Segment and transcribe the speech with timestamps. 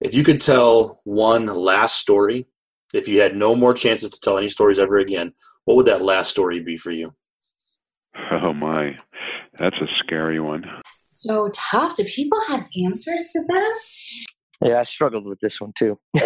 [0.00, 2.46] If you could tell one last story,
[2.92, 5.32] if you had no more chances to tell any stories ever again,
[5.64, 7.14] what would that last story be for you?
[8.30, 8.96] Oh my,
[9.58, 10.64] that's a scary one.
[10.86, 11.96] So tough.
[11.96, 14.24] Do people have answers to this?
[14.62, 15.98] Yeah, I struggled with this one too.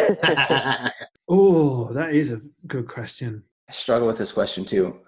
[1.28, 3.44] oh, that is a good question.
[3.68, 4.98] I struggle with this question too.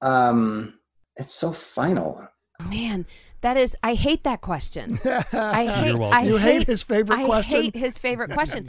[0.00, 0.74] Um,
[1.16, 2.26] it's so final.
[2.68, 3.06] Man,
[3.42, 4.98] that is, I hate that question.
[5.32, 6.00] I hate.
[6.00, 7.62] I you hate, hate his favorite I question.
[7.62, 8.68] hate his favorite question.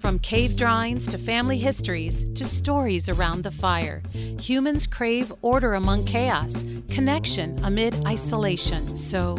[0.00, 4.02] From cave drawings to family histories to stories around the fire,
[4.40, 8.96] humans crave order among chaos, connection amid isolation.
[8.96, 9.38] So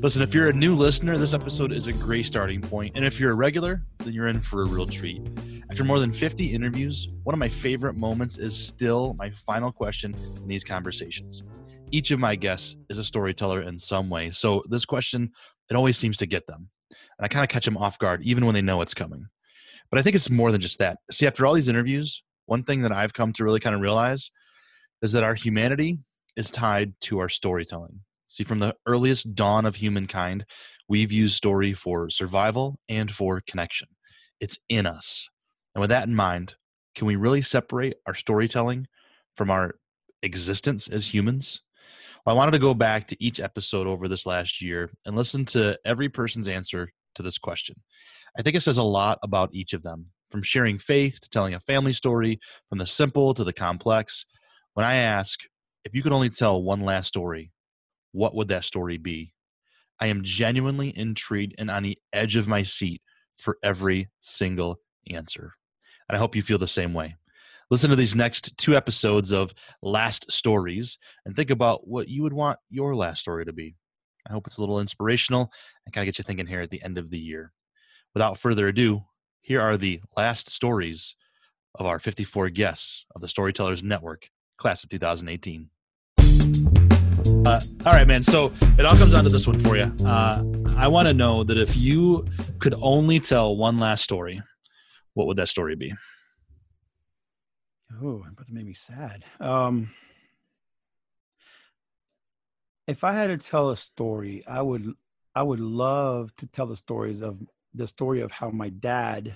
[0.00, 2.94] Listen, if you're a new listener, this episode is a great starting point.
[2.94, 5.22] And if you're a regular, then you're in for a real treat.
[5.70, 10.14] After more than 50 interviews, one of my favorite moments is still my final question
[10.36, 11.42] in these conversations.
[11.90, 14.30] Each of my guests is a storyteller in some way.
[14.30, 15.30] So this question,
[15.70, 16.68] it always seems to get them.
[16.90, 19.26] And I kind of catch them off guard, even when they know it's coming.
[19.90, 20.98] But I think it's more than just that.
[21.10, 24.30] See, after all these interviews, one thing that I've come to really kind of realize
[25.02, 25.98] is that our humanity
[26.36, 28.00] is tied to our storytelling.
[28.34, 30.44] See, from the earliest dawn of humankind,
[30.88, 33.86] we've used story for survival and for connection.
[34.40, 35.28] It's in us.
[35.72, 36.56] And with that in mind,
[36.96, 38.88] can we really separate our storytelling
[39.36, 39.76] from our
[40.24, 41.62] existence as humans?
[42.26, 45.44] Well, I wanted to go back to each episode over this last year and listen
[45.46, 47.76] to every person's answer to this question.
[48.36, 51.54] I think it says a lot about each of them, from sharing faith to telling
[51.54, 54.24] a family story, from the simple to the complex.
[54.72, 55.38] When I ask,
[55.84, 57.52] if you could only tell one last story,
[58.14, 59.32] what would that story be?
[60.00, 63.02] I am genuinely intrigued and on the edge of my seat
[63.38, 64.78] for every single
[65.10, 65.52] answer.
[66.08, 67.16] And I hope you feel the same way.
[67.70, 69.52] Listen to these next two episodes of
[69.82, 73.74] Last Stories and think about what you would want your last story to be.
[74.28, 75.50] I hope it's a little inspirational
[75.84, 77.52] and kind of get you thinking here at the end of the year.
[78.14, 79.02] Without further ado,
[79.40, 81.16] here are the last stories
[81.74, 86.83] of our 54 guests of the Storytellers Network, class of 2018.
[87.44, 88.22] Uh, all right, man.
[88.22, 89.94] So it all comes down to this one for you.
[90.06, 90.42] Uh,
[90.78, 92.26] I want to know that if you
[92.58, 94.40] could only tell one last story,
[95.12, 95.92] what would that story be?
[98.02, 99.24] Oh, but that made me sad.
[99.40, 99.90] Um,
[102.86, 104.94] if I had to tell a story, I would
[105.34, 107.38] I would love to tell the stories of
[107.74, 109.34] the story of how my dad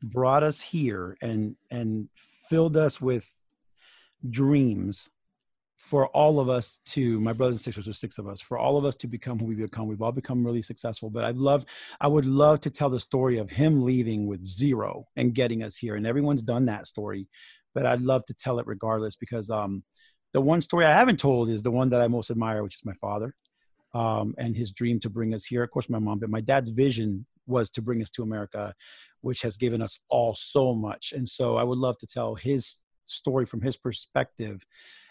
[0.00, 2.08] brought us here and and
[2.48, 3.36] filled us with
[4.30, 5.08] dreams
[5.88, 8.76] for all of us to my brothers and sisters there's six of us for all
[8.76, 9.86] of us to become who we become.
[9.86, 11.64] We've all become really successful but i'd love
[12.00, 15.76] i would love to tell the story of him leaving with zero and getting us
[15.76, 17.26] here and everyone's done that story
[17.74, 19.82] but i'd love to tell it regardless because um
[20.34, 22.84] the one story i haven't told is the one that i most admire which is
[22.84, 23.34] my father
[23.94, 25.62] um, and his dream to bring us here.
[25.62, 28.74] Of course my mom but my dad's vision was to bring us to america
[29.22, 32.76] which has given us all so much and so i would love to tell his
[33.08, 34.64] story from his perspective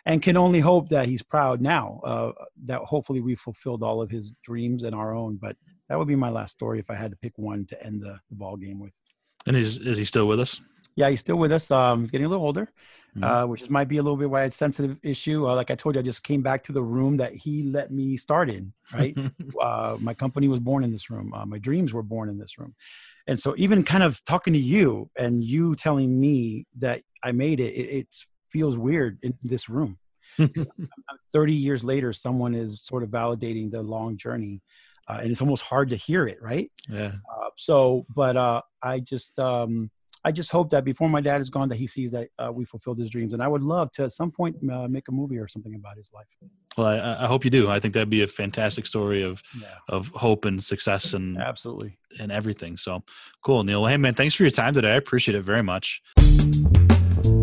[0.06, 2.31] and can only hope that he's proud now uh,
[2.66, 5.56] that hopefully we fulfilled all of his dreams and our own but
[5.90, 8.18] that would be my last story if i had to pick one to end the,
[8.30, 8.94] the ball game with
[9.47, 10.62] And is is he still with us?
[10.96, 12.72] yeah he's still with us um he's getting a little older
[13.18, 13.24] Mhm.
[13.24, 15.96] uh, which might be a little bit why it's sensitive issue uh, like i told
[15.96, 19.18] you i just came back to the room that he let me start in right
[19.62, 22.57] uh, my company was born in this room uh, my dreams were born in this
[22.59, 22.75] room
[23.28, 27.60] and so even kind of talking to you and you telling me that i made
[27.60, 28.16] it it, it
[28.50, 29.98] feels weird in this room.
[31.34, 34.62] 30 years later someone is sort of validating the long journey
[35.08, 36.72] uh, and it's almost hard to hear it right?
[36.90, 37.13] Yeah.
[37.31, 39.90] uh, so but uh, i just um,
[40.27, 42.65] i just hope that before my dad is gone that he sees that uh, we
[42.65, 45.38] fulfilled his dreams and i would love to at some point uh, make a movie
[45.38, 46.27] or something about his life
[46.77, 47.69] Well, I, I hope you do.
[47.69, 51.97] I think that'd be a fantastic story of yeah of hope and success and absolutely
[52.19, 52.77] and everything.
[52.77, 53.03] So
[53.44, 53.85] cool, Niel.
[53.85, 54.91] Hey, man, thanks for your time today.
[54.91, 56.01] I appreciate it very much.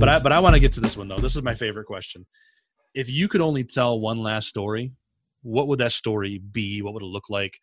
[0.00, 1.16] But I but I want to get to this one though.
[1.16, 2.26] This is my favorite question.
[2.94, 4.92] If you could only tell one last story,
[5.42, 6.82] what would that story be?
[6.82, 7.58] What would it look like?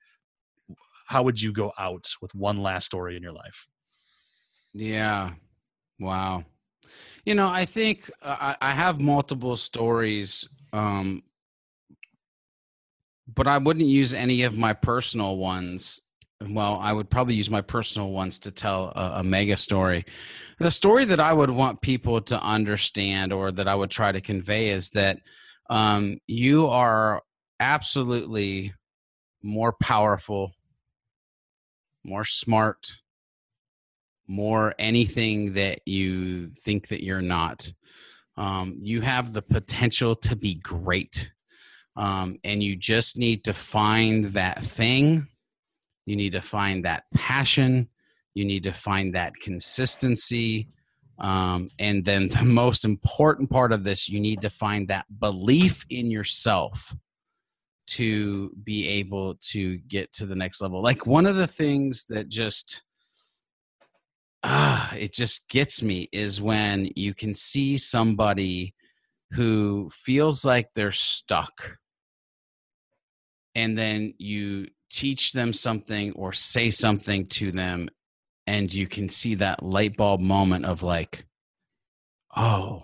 [1.08, 3.68] How would you go out with one last story in your life?
[4.74, 5.32] Yeah.
[6.00, 6.46] Wow.
[7.26, 11.22] You know, I think uh, I, have multiple stories, um,
[13.28, 16.02] but I wouldn't use any of my personal ones
[16.50, 20.06] well, I would probably use my personal ones to tell a, a, mega story.
[20.60, 24.22] The story that I would want people to understand or that I would try to
[24.22, 25.20] convey is that
[25.70, 27.22] um, you are
[27.60, 28.74] absolutely
[29.44, 30.54] more powerful,
[32.04, 33.01] more smart,
[34.32, 37.72] more anything that you think that you're not.
[38.38, 41.32] Um, you have the potential to be great.
[41.96, 45.28] Um, and you just need to find that thing
[46.06, 47.90] you need to find that passion.
[48.34, 50.70] You need to find that consistency.
[51.20, 55.86] Um, and then the most important part of this, you need to find that belief
[55.90, 56.96] in yourself
[57.88, 60.82] to be able to get to the next level.
[60.82, 62.84] Like one of the things that just
[64.44, 68.74] ah, it just gets me is when you can see somebody
[69.32, 71.78] who feels like they're stuck
[73.56, 77.90] and then you teach them something or say something to them
[78.48, 81.26] and you can see that light bulb moment of like
[82.36, 82.84] oh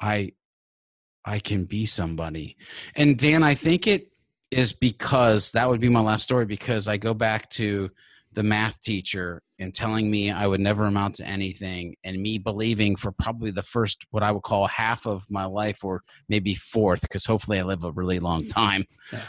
[0.00, 0.32] i
[1.24, 2.56] i can be somebody.
[2.96, 4.08] And dan i think it
[4.50, 7.90] is because that would be my last story because i go back to
[8.34, 12.96] the math teacher and telling me I would never amount to anything, and me believing
[12.96, 17.02] for probably the first, what I would call half of my life, or maybe fourth,
[17.02, 18.84] because hopefully I live a really long time.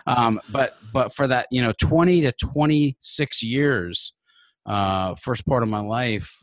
[0.08, 4.14] Um, but but for that, you know, twenty to twenty six years,
[4.66, 6.40] uh, first part of my life,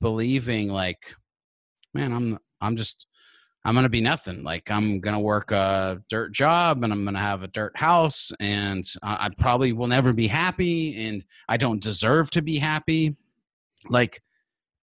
[0.00, 1.14] believing like,
[1.92, 3.06] man, I'm I'm just
[3.66, 4.44] I'm gonna be nothing.
[4.44, 8.84] Like I'm gonna work a dirt job and I'm gonna have a dirt house and
[9.02, 13.16] I probably will never be happy and I don't deserve to be happy.
[13.88, 14.22] Like,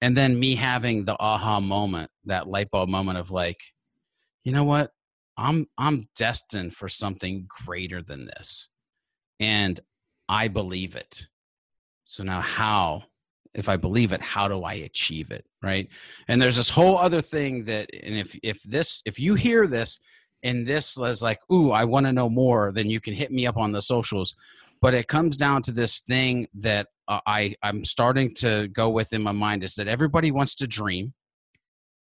[0.01, 3.61] and then me having the aha moment, that light bulb moment of like,
[4.43, 4.91] you know what?
[5.37, 8.67] I'm I'm destined for something greater than this,
[9.39, 9.79] and
[10.27, 11.29] I believe it.
[12.03, 13.03] So now, how
[13.53, 15.45] if I believe it, how do I achieve it?
[15.61, 15.87] Right.
[16.27, 19.99] And there's this whole other thing that, and if, if this, if you hear this
[20.43, 23.45] and this is like, ooh, I want to know more, then you can hit me
[23.47, 24.35] up on the socials.
[24.81, 29.13] But it comes down to this thing that uh, I, I'm starting to go with
[29.13, 31.13] in my mind is that everybody wants to dream,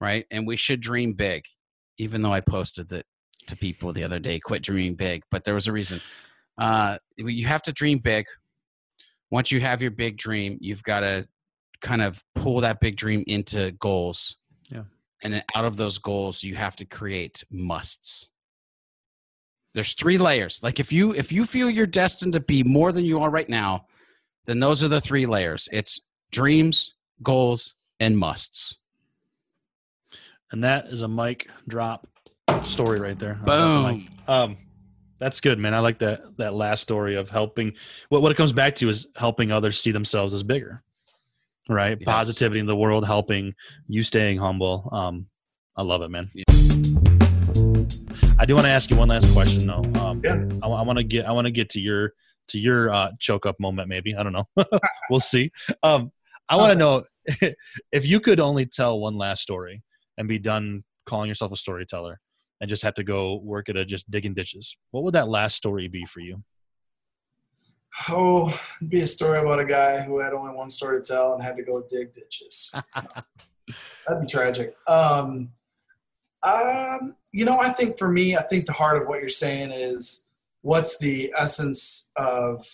[0.00, 0.27] right?
[0.31, 1.45] And we should dream big,
[1.99, 3.05] even though I posted that
[3.49, 6.00] to people the other day, quit dreaming big, but there was a reason.
[6.56, 8.27] Uh, you have to dream big.
[9.31, 11.27] Once you have your big dream, you've got to
[11.81, 14.37] kind of pull that big dream into goals.
[14.71, 14.85] Yeah.
[15.23, 18.31] And then out of those goals, you have to create musts.
[19.75, 20.63] There's three layers.
[20.63, 23.49] Like if you if you feel you're destined to be more than you are right
[23.49, 23.87] now,
[24.47, 25.69] then those are the three layers.
[25.73, 26.01] It's
[26.33, 28.79] dreams, goals, and musts.
[30.51, 32.09] And that is a mic drop
[32.63, 33.35] story right there.
[33.35, 34.09] Boom.
[34.27, 34.57] Um,
[35.19, 35.75] that's good, man.
[35.75, 37.75] I like that that last story of helping.
[38.09, 40.83] What what it comes back to is helping others see themselves as bigger
[41.69, 41.99] right?
[42.00, 42.06] Yes.
[42.06, 43.55] Positivity in the world, helping
[43.87, 44.88] you staying humble.
[44.93, 45.26] Um,
[45.76, 46.31] I love it, man.
[46.35, 46.44] Yeah.
[48.41, 50.00] I do want to ask you one last question though.
[50.00, 50.44] Um, yeah.
[50.62, 52.12] I, I want to get I want to get to your
[52.49, 53.88] to your uh, choke up moment.
[53.88, 54.49] Maybe I don't know.
[55.11, 55.50] we'll see.
[55.82, 56.12] Um,
[56.49, 57.05] I want to know
[57.93, 59.82] if you could only tell one last story
[60.17, 62.21] and be done calling yourself a storyteller
[62.61, 64.76] and just have to go work at a just digging ditches.
[64.91, 66.43] What would that last story be for you?
[68.08, 68.58] Oh,
[68.88, 71.57] be a story about a guy who had only one story to tell and had
[71.57, 72.75] to go dig ditches.
[72.95, 74.76] That'd be tragic.
[74.87, 75.50] Um,
[76.42, 79.73] um, you know, I think for me, I think the heart of what you're saying
[79.73, 80.26] is
[80.62, 82.64] what's the essence of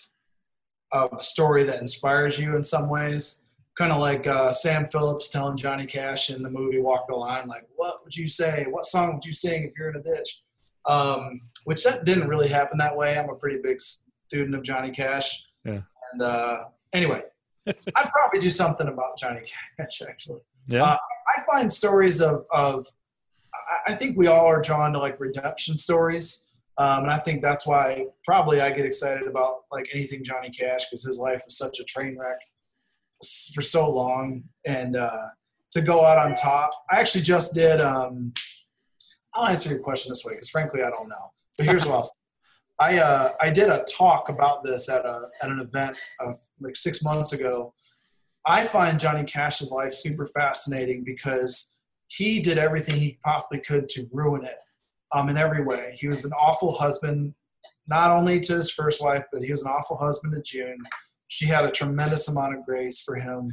[0.91, 3.43] of a story that inspires you in some ways.
[3.77, 7.47] Kind of like uh, Sam Phillips telling Johnny Cash in the movie Walk the Line,
[7.47, 8.67] like, "What would you say?
[8.69, 10.43] What song would you sing if you're in a ditch?"
[10.85, 13.17] Um, which that didn't really happen that way.
[13.17, 13.81] I'm a pretty big
[14.27, 15.45] student of Johnny Cash.
[15.63, 15.81] Yeah.
[16.13, 16.57] And uh,
[16.93, 17.23] anyway,
[17.67, 19.41] I'd probably do something about Johnny
[19.77, 20.41] Cash actually.
[20.67, 20.83] Yeah.
[20.83, 20.97] Uh,
[21.37, 22.85] I find stories of of
[23.87, 26.49] I think we all are drawn to like redemption stories.
[26.77, 30.89] Um, and I think that's why probably I get excited about like anything Johnny Cash
[30.89, 32.39] because his life was such a train wreck
[33.53, 35.27] for so long, and uh,
[35.71, 36.71] to go out on top.
[36.91, 37.79] I actually just did.
[37.79, 38.33] Um,
[39.33, 41.31] I'll answer your question this way because frankly I don't know.
[41.57, 42.11] But here's what I'll say.
[42.79, 46.75] I uh, I did a talk about this at a at an event of like
[46.75, 47.73] six months ago.
[48.45, 54.07] I find Johnny Cash's life super fascinating because he did everything he possibly could to
[54.11, 54.57] ruin it,
[55.13, 55.97] um, in every way.
[55.99, 57.33] He was an awful husband,
[57.87, 60.77] not only to his first wife, but he was an awful husband to June.
[61.27, 63.51] She had a tremendous amount of grace for him.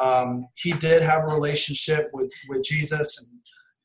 [0.00, 3.38] Um, he did have a relationship with with Jesus, and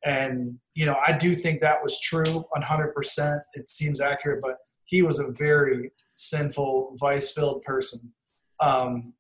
[0.06, 3.40] and you know I do think that was true, 100%.
[3.54, 4.56] It seems accurate, but
[4.88, 8.12] he was a very sinful, vice filled person.
[8.60, 9.14] um,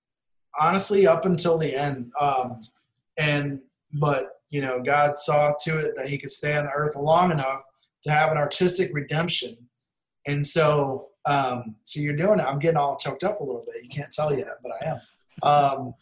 [0.60, 2.12] honestly up until the end.
[2.20, 2.62] Um,
[3.18, 3.60] and
[3.94, 7.32] but you know, God saw to it that he could stay on the earth long
[7.32, 7.64] enough
[8.04, 9.58] to have an artistic redemption.
[10.26, 12.46] And so, um, so you're doing it.
[12.46, 13.84] I'm getting all choked up a little bit.
[13.84, 15.02] You can't tell yet, but I am.
[15.44, 15.94] Um,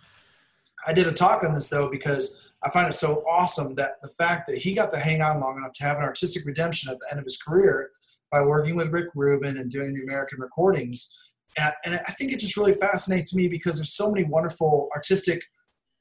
[0.87, 4.09] I did a talk on this though because I find it so awesome that the
[4.09, 6.99] fact that he got to hang on long enough to have an artistic redemption at
[6.99, 7.91] the end of his career
[8.35, 11.17] by working with Rick Rubin and doing the American recordings.
[11.57, 15.41] And, I think it just really fascinates me because there's so many wonderful artistic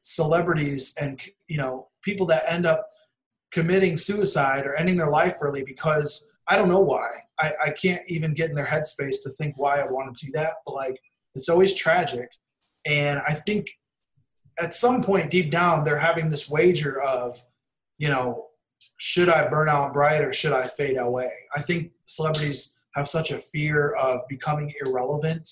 [0.00, 2.86] celebrities and you know people that end up
[3.52, 7.08] committing suicide or ending their life early because I don't know why.
[7.40, 10.32] I, I can't even get in their headspace to think why I want to do
[10.32, 10.54] that.
[10.66, 11.00] But like
[11.36, 12.28] it's always tragic.
[12.84, 13.68] And I think
[14.58, 17.40] at some point deep down they're having this wager of,
[17.98, 18.48] you know,
[18.98, 21.30] should I burn out bright or should I fade away?
[21.54, 25.48] I think celebrities have such a fear of becoming irrelevant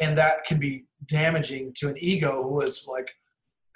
[0.00, 3.10] and that can be damaging to an ego who has like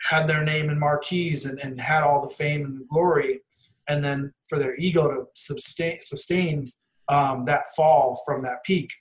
[0.08, 3.40] had their name in marquees and, and had all the fame and glory
[3.88, 6.66] and then for their ego to sustain sustain
[7.08, 8.92] um, that fall from that peak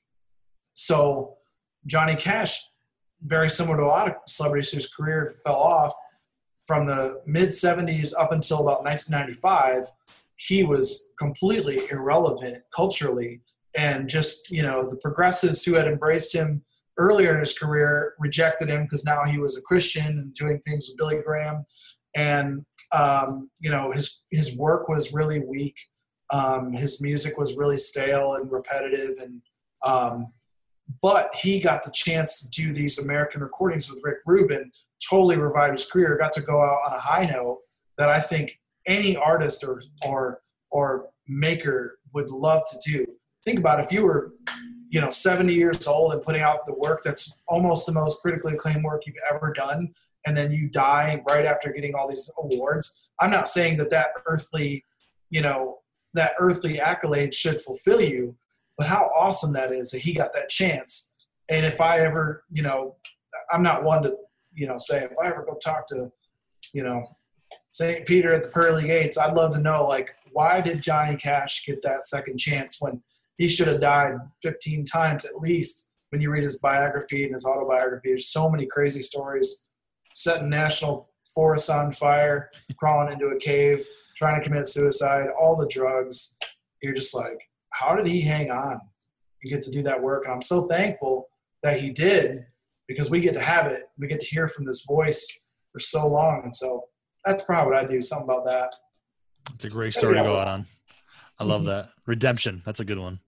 [0.73, 1.35] so
[1.88, 2.61] johnny cash
[3.23, 5.93] very similar to a lot of celebrities whose career fell off
[6.72, 9.92] from the mid 70s up until about 1995
[10.38, 13.42] he was completely irrelevant culturally.
[13.75, 16.63] And just you know the progressives who had embraced him
[16.98, 20.88] earlier in his career rejected him because now he was a christian and doing things
[20.88, 21.66] with billy graham.
[22.16, 25.75] And um, you know his his work was really weak.
[26.32, 29.42] Um, his music was really stale and repetitive and
[29.86, 30.28] um,
[31.01, 34.71] but he got the chance to do these American recordings with Rick Rubin,
[35.07, 37.60] totally revived his career, got to go out on a high note
[37.98, 43.05] that I think any artist or or or maker would love to do.
[43.45, 44.33] Think about if you were,
[44.89, 48.53] you know, 70 years old and putting out the work that's almost the most critically
[48.53, 49.91] acclaimed work you've ever done,
[50.25, 53.10] and then you die right after getting all these awards.
[53.19, 54.83] I'm not saying that that earthly,
[55.29, 55.79] you know,
[56.13, 58.36] that earthly accolade should fulfill you,
[58.81, 61.13] but how awesome that is that he got that chance.
[61.50, 62.95] And if I ever, you know,
[63.51, 64.15] I'm not one to,
[64.55, 66.11] you know, say if I ever go talk to,
[66.73, 67.05] you know,
[67.69, 68.07] St.
[68.07, 71.83] Peter at the pearly gates, I'd love to know like why did Johnny Cash get
[71.83, 73.03] that second chance when
[73.38, 75.91] he should have died 15 times at least?
[76.09, 79.63] When you read his biography and his autobiography, there's so many crazy stories.
[80.15, 83.85] Setting national forests on fire, crawling into a cave,
[84.15, 86.39] trying to commit suicide, all the drugs.
[86.81, 87.38] You're just like,
[87.72, 88.80] how did he hang on
[89.44, 90.25] and get to do that work?
[90.25, 91.28] And I'm so thankful
[91.63, 92.46] that he did
[92.88, 93.84] because we get to have it.
[93.98, 95.28] We get to hear from this voice
[95.72, 96.42] for so long.
[96.44, 96.86] And so
[97.25, 98.74] that's probably what I do, something about that.
[99.56, 100.66] It's a great story to go out on.
[101.40, 101.70] I love mm-hmm.
[101.70, 101.90] that.
[102.06, 102.62] Redemption.
[102.66, 103.20] That's a good one.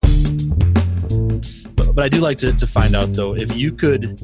[1.76, 4.20] But, but I do like to, to find out, though, if you could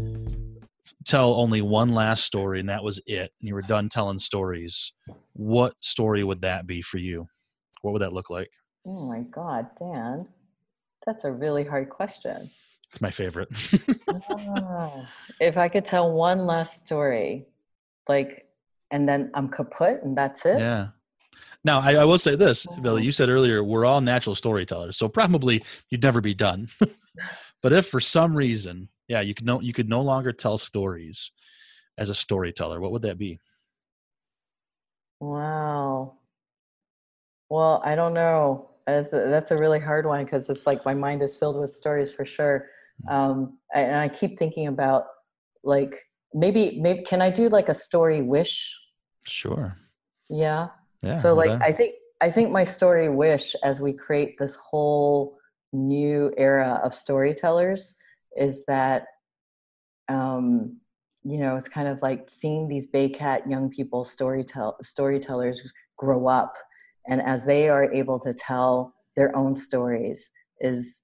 [1.06, 4.94] tell only one last story and that was it, and you were done telling stories,
[5.34, 7.28] what story would that be for you?
[7.82, 8.52] What would that look like?
[8.90, 10.28] Oh my God, Dan,
[11.06, 12.50] that's a really hard question.
[12.90, 13.50] It's my favorite.
[14.32, 15.06] oh,
[15.40, 17.46] if I could tell one last story,
[18.08, 18.48] like,
[18.90, 20.58] and then I'm kaput and that's it.
[20.58, 20.88] Yeah.
[21.64, 23.04] Now, I, I will say this, Villy.
[23.04, 26.70] You said earlier we're all natural storytellers, so probably you'd never be done.
[27.62, 31.30] but if for some reason, yeah, you could no you could no longer tell stories
[31.96, 33.40] as a storyteller, what would that be?
[35.20, 36.14] Wow.
[37.50, 38.69] Well, I don't know.
[38.92, 41.74] That's a, that's a really hard one because it's like my mind is filled with
[41.74, 42.68] stories for sure.
[43.08, 43.14] Mm.
[43.14, 45.06] Um, and I keep thinking about
[45.64, 46.00] like
[46.34, 48.74] maybe maybe can I do like a story wish?
[49.26, 49.76] Sure.
[50.30, 50.68] Yeah.
[51.04, 51.18] Yeah.
[51.18, 55.38] So like I think I think my story wish as we create this whole
[55.72, 57.96] new era of storytellers
[58.36, 59.06] is that
[60.08, 60.78] um
[61.24, 65.62] you know it's kind of like seeing these BAYCAT young people storytell storytellers
[65.98, 66.54] grow up
[67.10, 70.30] and as they are able to tell their own stories
[70.62, 71.02] is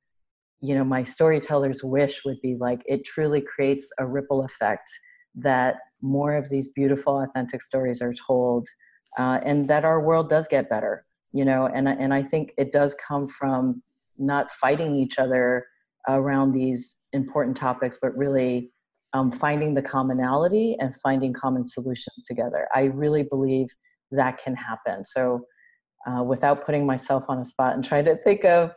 [0.62, 4.90] you know my storyteller's wish would be like it truly creates a ripple effect
[5.36, 8.68] that more of these beautiful authentic stories are told
[9.20, 11.68] uh, and that our world does get better you know?
[11.68, 13.82] And, and i think it does come from
[14.18, 15.66] not fighting each other
[16.08, 18.72] around these important topics but really
[19.16, 22.68] um, finding the commonality and finding common solutions together.
[22.76, 23.68] I really believe
[24.12, 25.06] that can happen.
[25.06, 25.46] So
[26.06, 28.72] uh, without putting myself on a spot and try to think of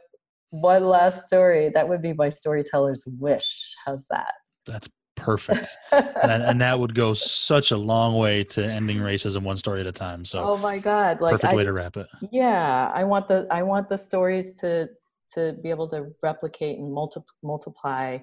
[0.50, 1.70] one last story.
[1.72, 3.74] That would be my storyteller's wish.
[3.84, 4.32] How's that?
[4.66, 5.68] That's perfect.
[5.92, 9.86] and, and, that would go such a long way to ending racism one story at
[9.86, 10.24] a time.
[10.24, 11.20] So Oh my God.
[11.20, 12.06] Like perfect I, way to wrap it.
[12.30, 12.90] Yeah.
[12.94, 14.88] I want the I want the stories to
[15.34, 18.18] to be able to replicate and multi- multiply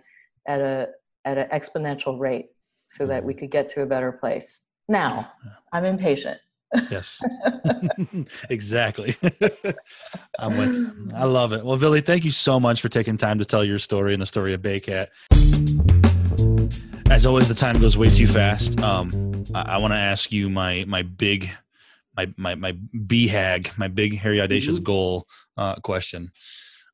[0.47, 0.87] at a
[1.25, 2.47] at an exponential rate
[2.87, 4.61] so that we could get to a better place.
[4.87, 5.31] Now,
[5.73, 6.39] I'm impatient.
[6.89, 7.21] Yes.
[8.49, 9.15] exactly.
[10.39, 11.65] I'm with I love it.
[11.65, 14.25] Well, Villy, thank you so much for taking time to tell your story and the
[14.25, 15.07] story of BAYCAT.
[17.09, 18.79] As always, the time goes way too fast.
[18.81, 21.49] Um, I, I want to ask you my my big
[22.15, 24.83] my my my BHAG, my big hairy audacious mm-hmm.
[24.83, 25.27] goal
[25.57, 26.31] uh, question.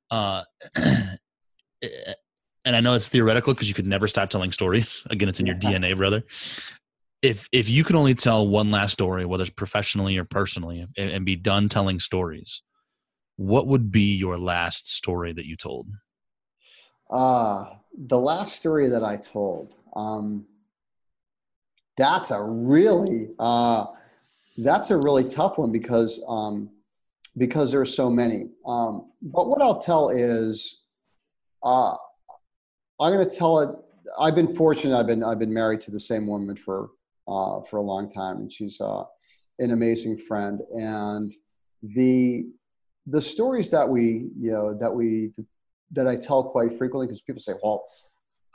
[0.09, 0.43] Uh,
[2.65, 5.05] and I know it's theoretical because you could never stop telling stories.
[5.09, 5.55] Again, it's in your.
[5.55, 6.23] DNA, brother
[7.22, 11.12] if if you could only tell one last story, whether it's professionally or personally, and,
[11.12, 12.62] and be done telling stories,
[13.36, 15.88] what would be your last story that you told?
[17.10, 19.75] Uh, the last story that I told.
[19.96, 20.46] Um,
[21.98, 23.86] that's a really uh,
[24.58, 26.70] that's a really tough one because um,
[27.38, 28.50] because there are so many.
[28.66, 30.86] Um, but what I'll tell is,
[31.63, 31.92] uh,
[33.00, 33.70] I'm going to tell it.
[34.20, 34.98] I've been fortunate.
[34.98, 36.90] I've been I've been married to the same woman for
[37.31, 39.03] uh, for a long time, and she's uh,
[39.59, 40.61] an amazing friend.
[40.73, 41.33] And
[41.81, 42.45] the
[43.07, 45.31] the stories that we you know that we
[45.91, 47.85] that I tell quite frequently because people say, "Well,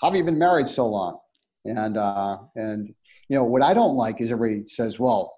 [0.00, 1.18] how have you been married so long?"
[1.64, 2.95] And uh, and
[3.28, 5.37] you know what I don't like is everybody says, "Well,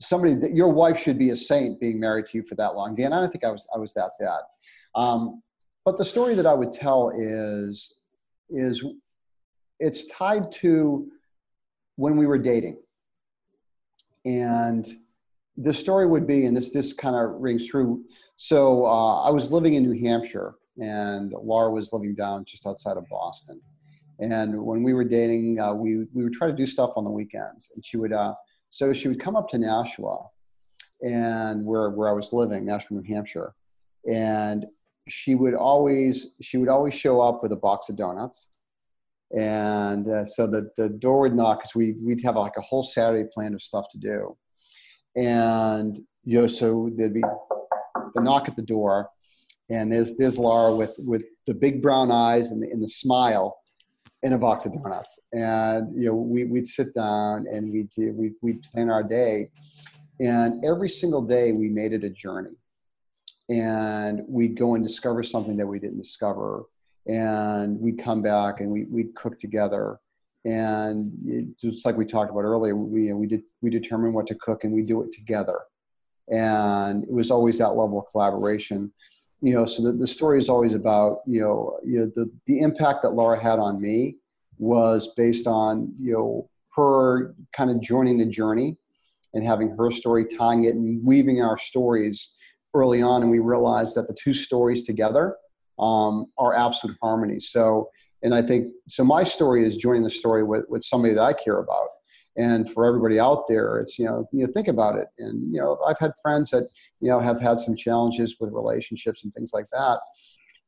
[0.00, 2.94] somebody that your wife should be a saint being married to you for that long."
[2.94, 4.40] Dan, I don't think I was I was that bad.
[4.94, 5.42] Um,
[5.84, 8.00] but the story that I would tell is
[8.50, 8.84] is
[9.80, 11.08] it's tied to
[11.96, 12.78] when we were dating.
[14.24, 14.86] And
[15.56, 18.04] the story would be, and this this kind of rings true.
[18.36, 22.96] So uh, I was living in New Hampshire, and Laura was living down just outside
[22.96, 23.60] of Boston.
[24.20, 27.10] And when we were dating, uh, we we would try to do stuff on the
[27.10, 28.12] weekends, and she would.
[28.12, 28.34] Uh,
[28.70, 30.26] so she would come up to Nashua,
[31.02, 33.54] and where where I was living, Nashua, New Hampshire,
[34.08, 34.66] and
[35.08, 38.50] she would always she would always show up with a box of donuts
[39.34, 42.84] and uh, so the, the door would knock because we, we'd have like a whole
[42.84, 44.36] saturday plan of stuff to do.
[45.16, 47.24] And you know so there'd be
[48.14, 49.10] the knock at the door
[49.70, 53.58] and there's there's laura with with the big brown eyes and the, and the smile
[54.22, 55.18] in a box of donuts.
[55.32, 59.50] And you know we, we'd sit down and we'd, we'd, we'd plan our day.
[60.20, 62.56] And every single day we made it a journey.
[63.50, 66.64] And we'd go and discover something that we didn't discover
[67.06, 69.98] and we'd come back and we, we'd cook together.
[70.44, 74.34] And it, just like we talked about earlier we, we did we determine what to
[74.34, 75.60] cook and we do it together.
[76.30, 78.92] And it was always that level of collaboration.
[79.40, 82.60] You know so the, the story is always about you know, you know the, the
[82.60, 84.16] impact that laura had on me
[84.58, 88.76] was based on you know her kind of joining the journey
[89.34, 92.36] and having her story tying it and weaving our stories
[92.72, 93.22] early on.
[93.22, 95.36] And we realized that the two stories together
[95.78, 97.38] um, are absolute harmony.
[97.38, 97.90] So,
[98.22, 99.04] and I think so.
[99.04, 101.88] My story is joining the story with with somebody that I care about.
[102.36, 105.06] And for everybody out there, it's you know you know think about it.
[105.18, 106.68] And you know I've had friends that
[107.00, 110.00] you know have had some challenges with relationships and things like that.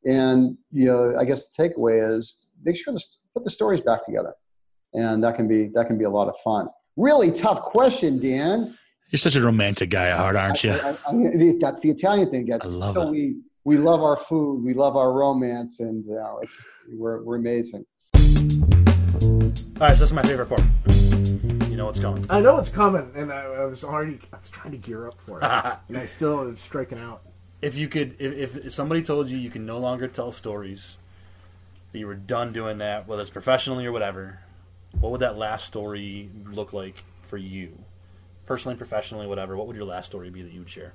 [0.04, 4.04] And you know I guess the takeaway is make sure to put the stories back
[4.04, 4.34] together,
[4.94, 6.68] and that can be that can be a lot of fun.
[6.96, 8.76] Really tough question, Dan.
[9.10, 10.72] You're such a romantic guy at heart, aren't you?
[10.72, 12.52] I, I, I, that's the Italian thing.
[12.52, 13.10] I love so it.
[13.12, 13.36] We,
[13.66, 17.35] we love our food, we love our romance, and you know, it's just, we're we're
[17.35, 17.85] amazing.
[18.14, 18.20] All
[19.81, 20.62] right, so this is my favorite part.
[21.68, 22.24] You know what's coming.
[22.31, 25.16] I know it's coming, and I, I was already I was trying to gear up
[25.26, 25.44] for it,
[25.88, 27.22] and I still am striking out.
[27.61, 30.96] If you could, if, if somebody told you you can no longer tell stories,
[31.90, 34.38] that you were done doing that, whether it's professionally or whatever,
[35.00, 37.76] what would that last story look like for you,
[38.46, 39.57] personally, professionally, whatever?
[39.57, 40.92] What would your last story be that you would share?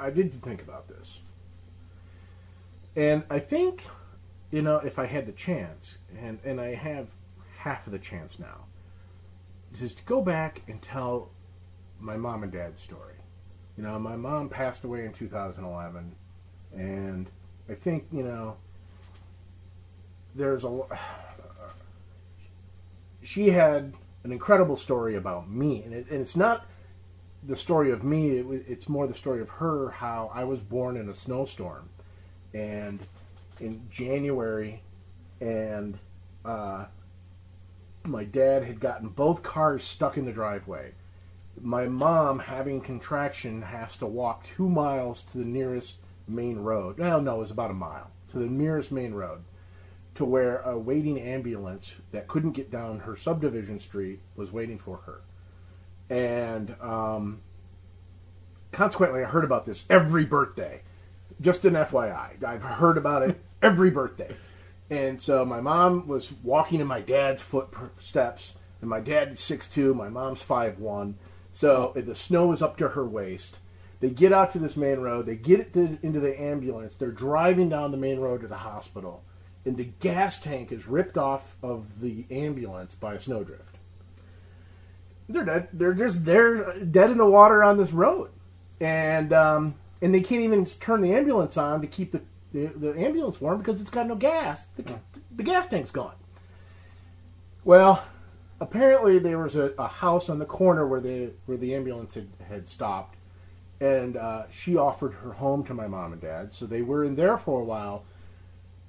[0.00, 1.18] I did think about this.
[2.96, 3.84] And I think,
[4.50, 7.08] you know, if I had the chance, and, and I have
[7.58, 8.64] half of the chance now,
[9.80, 11.30] is to go back and tell
[12.00, 13.14] my mom and dad's story.
[13.76, 16.14] You know, my mom passed away in 2011,
[16.72, 17.30] and
[17.68, 18.56] I think, you know,
[20.34, 20.80] there's a.
[23.22, 23.92] She had
[24.24, 26.66] an incredible story about me, and, it, and it's not
[27.42, 30.96] the story of me, it, it's more the story of her, how I was born
[30.96, 31.88] in a snowstorm.
[32.52, 33.00] And
[33.60, 34.82] in January,
[35.40, 35.98] and
[36.44, 36.86] uh,
[38.04, 40.92] my dad had gotten both cars stuck in the driveway.
[41.60, 46.98] My mom, having contraction, has to walk two miles to the nearest main road.
[46.98, 49.42] Well, no, it was about a mile to the nearest main road
[50.14, 54.98] to where a waiting ambulance that couldn't get down her subdivision street was waiting for
[54.98, 55.20] her
[56.10, 57.40] and um,
[58.72, 60.82] consequently, I heard about this every birthday.
[61.40, 64.34] Just an FYI, I've heard about it every birthday,
[64.90, 69.94] And so my mom was walking in my dad's footsteps, and my dad's six two,
[69.94, 71.16] my mom's five one.
[71.52, 73.58] So the snow is up to her waist.
[74.00, 75.26] They get out to this main road.
[75.26, 76.94] They get to, into the ambulance.
[76.94, 79.22] They're driving down the main road to the hospital,
[79.64, 83.69] and the gas tank is ripped off of the ambulance by a snowdrift.
[85.30, 85.68] They're dead.
[85.72, 88.30] They're just they're dead in the water on this road,
[88.80, 92.20] and um, and they can't even turn the ambulance on to keep the
[92.52, 94.66] the, the ambulance warm because it's got no gas.
[94.76, 94.84] The,
[95.36, 96.14] the gas tank's gone.
[97.64, 98.02] Well,
[98.60, 102.28] apparently there was a, a house on the corner where the where the ambulance had,
[102.48, 103.16] had stopped,
[103.80, 106.52] and uh, she offered her home to my mom and dad.
[106.54, 108.04] So they were in there for a while.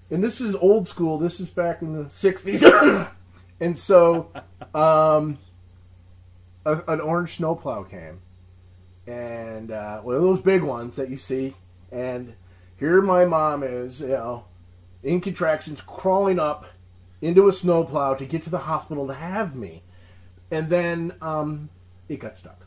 [0.10, 1.18] And this is old school.
[1.18, 3.10] This is back in the '60s,
[3.62, 4.32] and so
[4.74, 5.38] um,
[6.66, 8.22] a, an orange snowplow came,
[9.08, 11.56] and uh, one of those big ones that you see,
[11.92, 12.34] and
[12.78, 14.46] here my mom is, you know,
[15.04, 16.66] in contractions, crawling up
[17.22, 19.84] into a snowplow to get to the hospital to have me,
[20.50, 21.70] and then um,
[22.10, 22.66] it got stuck.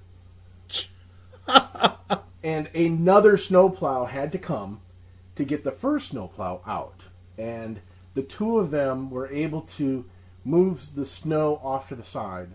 [2.42, 4.80] and another snowplow had to come
[5.36, 7.00] to get the first snowplow out,
[7.36, 7.80] and
[8.14, 10.04] the two of them were able to
[10.44, 12.50] move the snow off to the side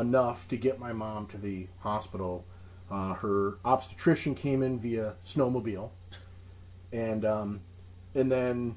[0.00, 2.44] enough to get my mom to the hospital.
[2.90, 5.90] Uh, her obstetrician came in via snowmobile,
[6.92, 7.60] and um,
[8.14, 8.76] and then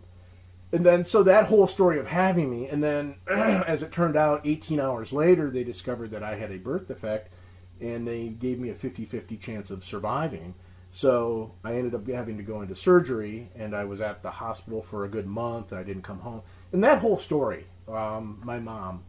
[0.74, 4.42] and then so that whole story of having me, and then as it turned out,
[4.46, 7.34] 18 hours later, they discovered that I had a birth defect,
[7.80, 10.56] and they gave me a 50-50 chance of surviving.
[10.94, 14.82] So I ended up having to go into surgery, and I was at the hospital
[14.82, 15.74] for a good month.
[15.74, 19.04] I didn't come home, and that whole story, um, my mom,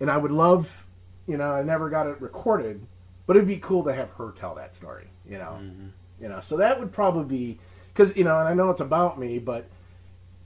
[0.00, 0.83] and I would love,
[1.26, 2.84] you know, I never got it recorded,
[3.26, 5.86] but it'd be cool to have her tell that story, you know, Mm-hmm.
[6.20, 6.40] you know.
[6.40, 7.58] So that would probably be
[7.92, 9.68] because you know, and I know it's about me, but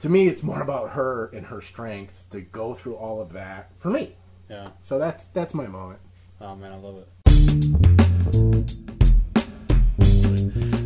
[0.00, 3.70] to me, it's more about her and her strength to go through all of that
[3.80, 4.14] for me.
[4.48, 4.70] Yeah.
[4.88, 6.00] So that's that's my moment.
[6.40, 7.08] Oh man, I love it.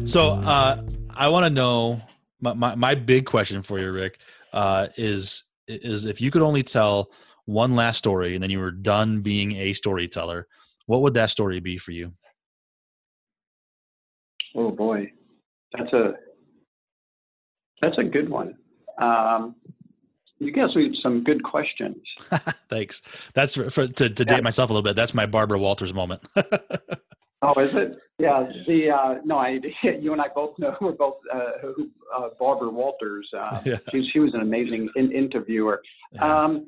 [0.08, 2.00] So uh, I want to know
[2.40, 4.18] my, my my big question for you, Rick,
[4.52, 7.10] uh, is is if you could only tell
[7.46, 10.46] one last story and then you were done being a storyteller,
[10.86, 12.12] what would that story be for you?
[14.54, 15.10] Oh boy,
[15.76, 16.12] that's a
[17.80, 18.54] that's a good one.
[19.00, 19.54] Um,
[20.38, 21.96] you guys me some good questions.
[22.68, 23.00] Thanks.
[23.34, 24.96] That's for, for to, to date myself a little bit.
[24.96, 26.22] That's my Barbara Walters moment.
[27.44, 27.98] Oh, is it?
[28.20, 28.46] Yeah.
[28.68, 32.70] The uh, no, I you and I both know we're both uh, who uh, Barbara
[32.70, 33.28] Walters.
[33.36, 33.78] Uh, Yeah.
[33.90, 35.82] she, she was an amazing in, interviewer.
[36.20, 36.62] Um, y-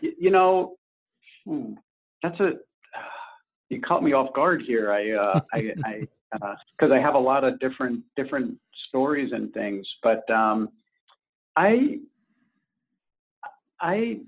[0.00, 0.76] you know,
[1.46, 1.72] hmm,
[2.22, 2.52] that's a
[3.68, 4.92] you caught me off guard here.
[4.92, 8.56] I uh, I I because I have a lot of different different
[8.88, 10.70] stories and things, but um,
[11.56, 11.98] I
[13.80, 14.20] I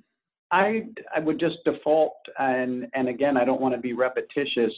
[0.50, 4.72] I I would just default and and again I don't want to be repetitious.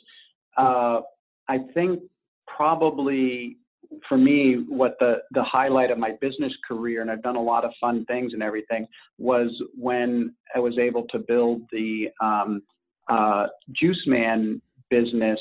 [0.56, 1.00] Uh,
[1.48, 2.00] I think
[2.46, 3.58] probably
[4.08, 7.64] for me what the the highlight of my business career and I've done a lot
[7.64, 8.86] of fun things and everything
[9.18, 12.62] was when I was able to build the um,
[13.08, 14.60] uh, Juice Man
[14.90, 15.38] business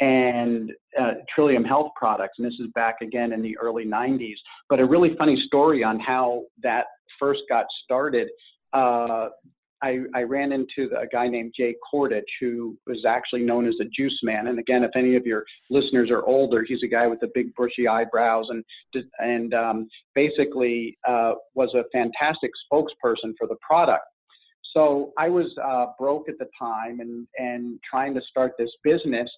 [0.00, 4.36] and uh, Trillium Health Products, and this is back again in the early 90s.
[4.68, 6.86] But a really funny story on how that
[7.18, 8.28] first got started.
[8.72, 9.28] Uh,
[9.82, 13.86] I, I ran into a guy named Jay Kordich, who was actually known as the
[13.96, 14.48] Juice Man.
[14.48, 17.54] And again, if any of your listeners are older, he's a guy with the big
[17.54, 18.64] bushy eyebrows and
[19.18, 24.04] and um, basically uh, was a fantastic spokesperson for the product.
[24.74, 29.30] So I was uh, broke at the time and and trying to start this business.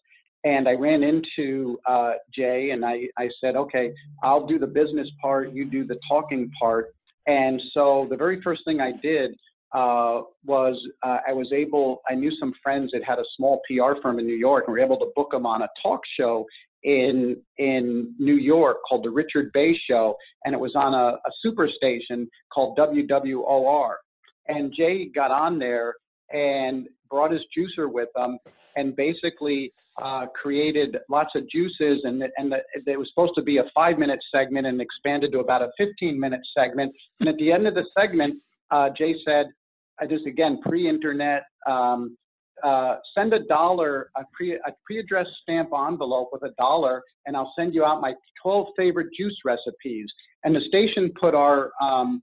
[0.44, 3.92] And I ran into uh, Jay and I, I said, okay,
[4.24, 6.88] I'll do the business part, you do the talking part.
[7.28, 9.36] And so the very first thing I did
[9.74, 14.00] uh, was uh, I was able, I knew some friends that had a small PR
[14.02, 16.46] firm in New York and were able to book them on a talk show
[16.84, 21.32] in in New York called the Richard Bey Show, and it was on a, a
[21.40, 23.94] super station called WWOR.
[24.48, 25.94] And Jay got on there
[26.30, 28.38] and brought his juicer with him,
[28.76, 32.00] and basically uh, created lots of juices.
[32.04, 32.58] And and the,
[32.90, 36.18] it was supposed to be a five minute segment and expanded to about a 15
[36.18, 36.92] minute segment.
[37.20, 38.34] And at the end of the segment,
[38.70, 39.46] uh, Jay said,
[40.00, 41.44] I just again pre-internet.
[41.68, 42.16] Um,
[42.62, 47.52] uh, send a dollar, a, pre, a pre-addressed stamp envelope with a dollar, and I'll
[47.58, 50.06] send you out my 12 favorite juice recipes.
[50.44, 52.22] And the station put our um,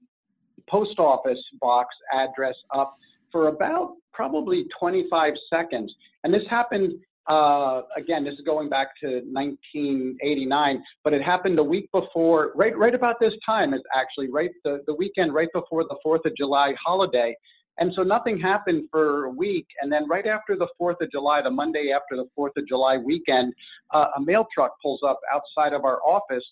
[0.69, 2.95] post office box address up
[3.31, 5.93] for about probably 25 seconds.
[6.23, 6.93] And this happened
[7.29, 12.75] Uh, again, this is going back to 1989, but it happened a week before, right,
[12.75, 16.35] right about this time is actually right the, the weekend right before the 4th of
[16.35, 17.35] July holiday.
[17.79, 19.65] And so nothing happened for a week.
[19.81, 22.97] And then right after the 4th of July, the Monday after the 4th of July
[22.97, 23.53] weekend,
[23.93, 26.43] uh, a mail truck pulls up outside of our office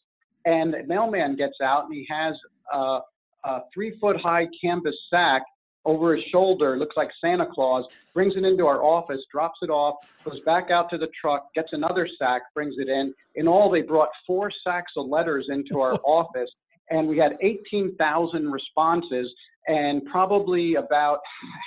[0.46, 2.34] and a mailman gets out and he has
[2.74, 3.00] uh,
[3.44, 5.44] a three foot high canvas sack
[5.86, 9.96] over his shoulder, looks like Santa Claus, brings it into our office, drops it off,
[10.26, 13.14] goes back out to the truck, gets another sack, brings it in.
[13.36, 16.50] In all, they brought four sacks of letters into our office,
[16.90, 19.34] and we had 18,000 responses,
[19.68, 21.20] and probably about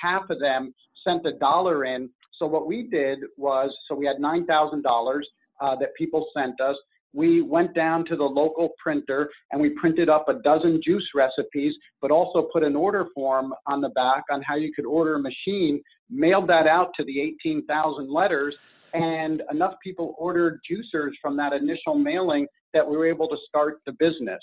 [0.02, 0.74] half of them
[1.06, 2.10] sent a dollar in.
[2.38, 5.20] So what we did was, so we had $9,000
[5.60, 6.76] uh, that people sent us
[7.12, 11.74] we went down to the local printer and we printed up a dozen juice recipes,
[12.00, 15.20] but also put an order form on the back on how you could order a
[15.20, 18.54] machine, mailed that out to the 18,000 letters,
[18.92, 23.80] and enough people ordered juicers from that initial mailing that we were able to start
[23.86, 24.40] the business.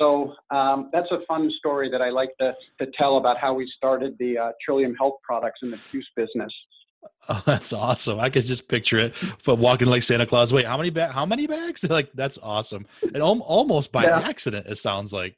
[0.00, 3.70] So um, that's a fun story that I like to, to tell about how we
[3.76, 6.52] started the uh, Trillium Health products in the juice business.
[7.30, 8.20] Oh, that's awesome!
[8.20, 9.14] I could just picture it,
[9.46, 10.52] but walking like Santa Claus.
[10.52, 11.14] Wait, how many bags?
[11.14, 11.82] How many bags?
[11.88, 14.20] like that's awesome, and al- almost by yeah.
[14.20, 14.66] accident.
[14.66, 15.34] It sounds like,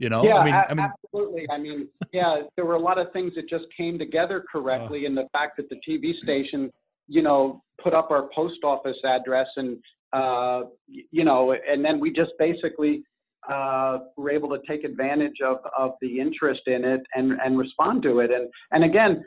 [0.00, 0.24] you know.
[0.24, 1.46] Yeah, I mean, a- I mean, absolutely.
[1.52, 5.08] I mean, yeah, there were a lot of things that just came together correctly, uh,
[5.08, 6.68] and the fact that the TV station,
[7.06, 9.78] you know, put up our post office address, and
[10.12, 13.04] uh, you know, and then we just basically
[13.50, 18.02] uh, were able to take advantage of of the interest in it and and respond
[18.04, 18.30] to it.
[18.30, 19.24] And and again,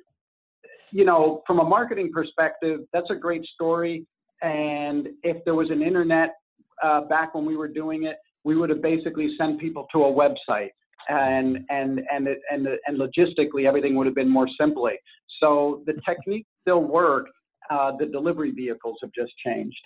[0.91, 4.05] you know, from a marketing perspective, that's a great story.
[4.41, 6.35] And if there was an internet
[6.83, 10.11] uh, back when we were doing it, we would have basically sent people to a
[10.11, 10.69] website,
[11.09, 14.93] and and and it, and and logistically everything would have been more simply.
[15.39, 17.27] So the techniques still work.
[17.69, 19.81] Uh, the delivery vehicles have just changed.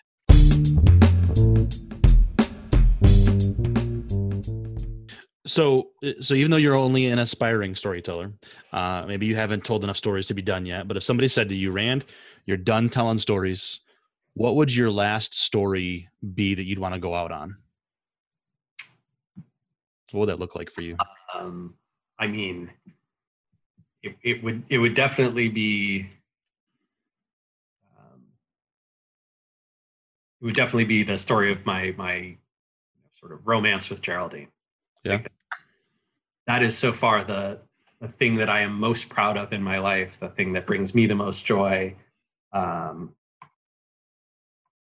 [5.49, 8.31] So uh, so even though you're only an aspiring storyteller
[8.73, 11.49] uh, maybe you haven't told enough stories to be done yet but if somebody said
[11.49, 12.05] to you rand
[12.45, 13.81] you're done telling stories
[14.39, 17.57] what would your last story be that you'd want to go out on?
[20.11, 20.95] What would that look like for you?
[21.37, 21.75] Um,
[22.17, 22.69] i mean
[24.01, 26.09] it, it would it would definitely be
[27.97, 28.23] um,
[30.41, 32.35] it would definitely be the story of my my
[33.19, 34.47] sort of romance with geraldine.
[35.03, 35.21] Yeah
[36.49, 37.59] that is so far the
[38.01, 40.95] the thing that I am most proud of in my life, the thing that brings
[40.95, 41.95] me the most joy.
[42.51, 43.13] Um,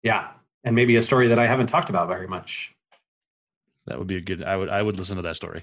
[0.03, 0.33] yeah,
[0.65, 2.75] and maybe a story that I haven't talked about very much.
[3.87, 4.43] That would be a good.
[4.43, 5.63] I would I would listen to that story.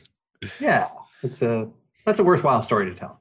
[0.62, 0.86] Yeah,
[1.24, 1.70] it's a
[2.06, 3.20] that's a worthwhile story to tell.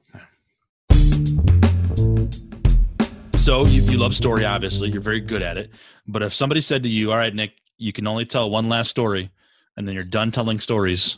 [3.38, 4.90] So you, you love story, obviously.
[4.90, 5.70] You're very good at it.
[6.06, 8.90] But if somebody said to you, "All right, Nick, you can only tell one last
[8.90, 9.32] story,
[9.76, 11.16] and then you're done telling stories,"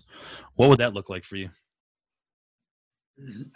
[0.56, 1.50] What would that look like for you?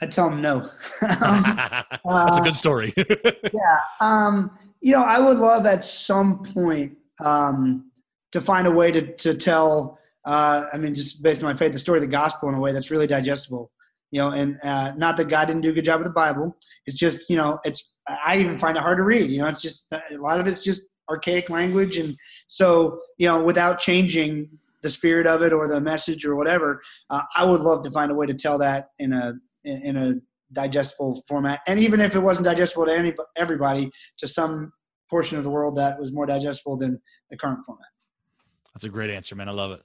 [0.01, 0.61] I tell them no.
[1.03, 1.43] um,
[2.05, 2.93] That's a good story.
[2.97, 3.79] yeah.
[4.01, 7.91] Um, you know, I would love at some point um,
[8.33, 11.73] to find a way to, to tell, uh, I mean, just based on my faith,
[11.73, 13.71] the story of the gospel in a way that's really digestible.
[14.13, 16.57] You know, and uh, not that God didn't do a good job with the Bible.
[16.87, 19.31] It's just, you know, it's, I even find it hard to read.
[19.31, 21.97] You know, it's just, a lot of it's just archaic language.
[21.97, 24.49] And so, you know, without changing
[24.87, 26.81] the spirit of it or the message or whatever.
[27.11, 30.15] Uh, I would love to find a way to tell that in a in a
[30.53, 34.73] digestible format, and even if it wasn't digestible to any everybody, to some
[35.11, 37.87] portion of the world that was more digestible than the current format.
[38.75, 39.49] That's a great answer, man.
[39.49, 39.83] I love it.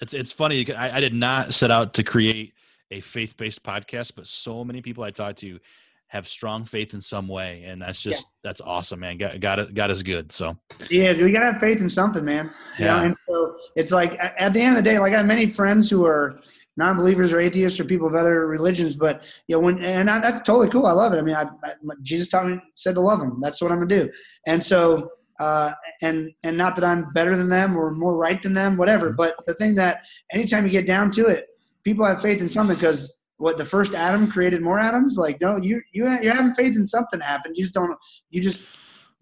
[0.00, 0.72] It's it's funny.
[0.72, 2.52] I, I did not set out to create
[2.92, 5.58] a faith based podcast, but so many people I talk to
[6.08, 8.30] have strong faith in some way, and that's just yeah.
[8.44, 9.18] that's awesome, man.
[9.18, 10.30] God, God, God is good.
[10.30, 10.56] So
[10.90, 12.46] yeah, we gotta have faith in something, man.
[12.78, 12.96] You yeah.
[12.96, 15.50] know, and so it's like at the end of the day, like I have many
[15.50, 16.40] friends who are
[16.76, 20.40] non-believers or atheists or people of other religions, but you know, when and I, that's
[20.42, 20.86] totally cool.
[20.86, 21.18] I love it.
[21.18, 23.40] I mean, I, I, Jesus taught me said to love them.
[23.42, 24.10] That's what I'm gonna do.
[24.46, 28.54] And so, uh, and and not that I'm better than them or more right than
[28.54, 29.08] them, whatever.
[29.08, 29.16] Mm-hmm.
[29.16, 31.46] But the thing that anytime you get down to it,
[31.82, 35.56] people have faith in something because what the first atom created more atoms like no
[35.56, 37.96] you you you're having faith in something happened you just don't
[38.30, 38.64] you just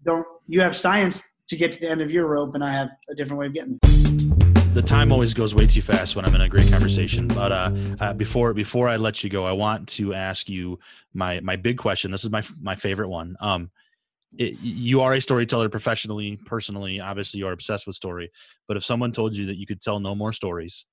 [0.03, 2.89] don't you have science to get to the end of your rope and i have
[3.09, 3.91] a different way of getting there.
[4.73, 7.71] The time always goes way too fast when i'm in a great conversation but uh,
[8.01, 10.79] uh, before before i let you go i want to ask you
[11.13, 12.11] my my big question.
[12.11, 13.35] This is my my favorite one.
[13.39, 13.71] Um
[14.37, 16.99] it, you are a storyteller professionally personally.
[16.99, 18.31] Obviously you're obsessed with story.
[18.67, 20.85] But if someone told you that you could tell no more stories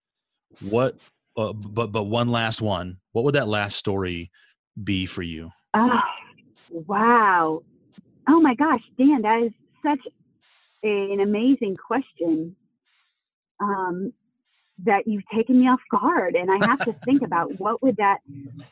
[0.61, 0.96] what
[1.37, 2.99] uh, but but one last one.
[3.12, 4.31] What would that last story
[4.83, 5.51] be for you?
[5.75, 6.01] Oh,
[6.71, 7.62] wow.
[8.29, 9.53] Oh my gosh, Dan, that is
[9.85, 10.01] such
[10.83, 12.57] an amazing question
[13.61, 14.12] um,
[14.85, 18.18] that you've taken me off guard, and I have to think about what would that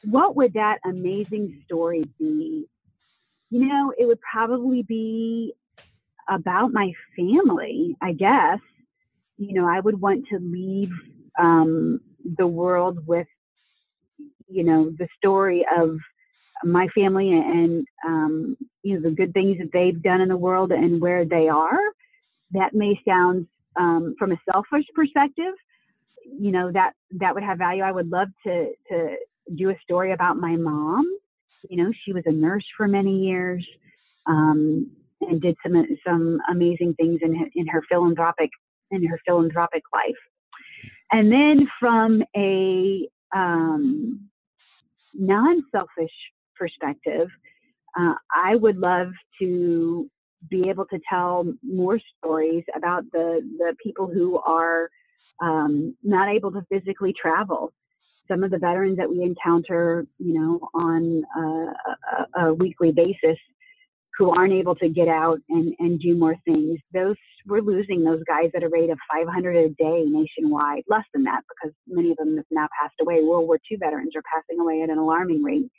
[0.03, 2.67] what would that amazing story be.
[3.51, 5.55] You know, it would probably be
[6.29, 8.61] about my family, I guess.
[9.37, 10.91] You know, I would want to leave
[11.39, 12.01] um,
[12.39, 13.27] the world with,
[14.49, 15.99] you know, the story of
[16.65, 20.73] my family and um, you know the good things that they've done in the world
[20.73, 21.79] and where they are.
[22.53, 25.55] That may sound um, from a selfish perspective,
[26.25, 27.83] you know that that would have value.
[27.83, 29.17] I would love to to
[29.57, 31.07] do a story about my mom.
[31.69, 33.67] You know, she was a nurse for many years
[34.27, 38.51] um, and did some some amazing things in in her philanthropic
[38.91, 40.30] in her philanthropic life.
[41.13, 44.29] And then from a um,
[45.15, 46.13] non-selfish
[46.57, 47.29] perspective,
[47.99, 49.09] uh, I would love
[49.41, 50.09] to
[50.49, 54.89] be able to tell more stories about the the people who are
[55.43, 57.73] um, not able to physically travel.
[58.29, 61.41] Some of the veterans that we encounter, you know, on a,
[62.41, 63.39] a, a weekly basis,
[64.19, 66.79] who aren't able to get out and, and do more things.
[66.93, 71.25] Those we're losing those guys at a rate of 500 a day nationwide, less than
[71.25, 73.23] that because many of them have now passed away.
[73.23, 75.71] World War II veterans are passing away at an alarming rate,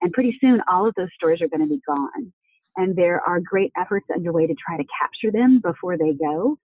[0.00, 2.32] and pretty soon all of those stories are going to be gone.
[2.76, 6.56] And there are great efforts underway to try to capture them before they go.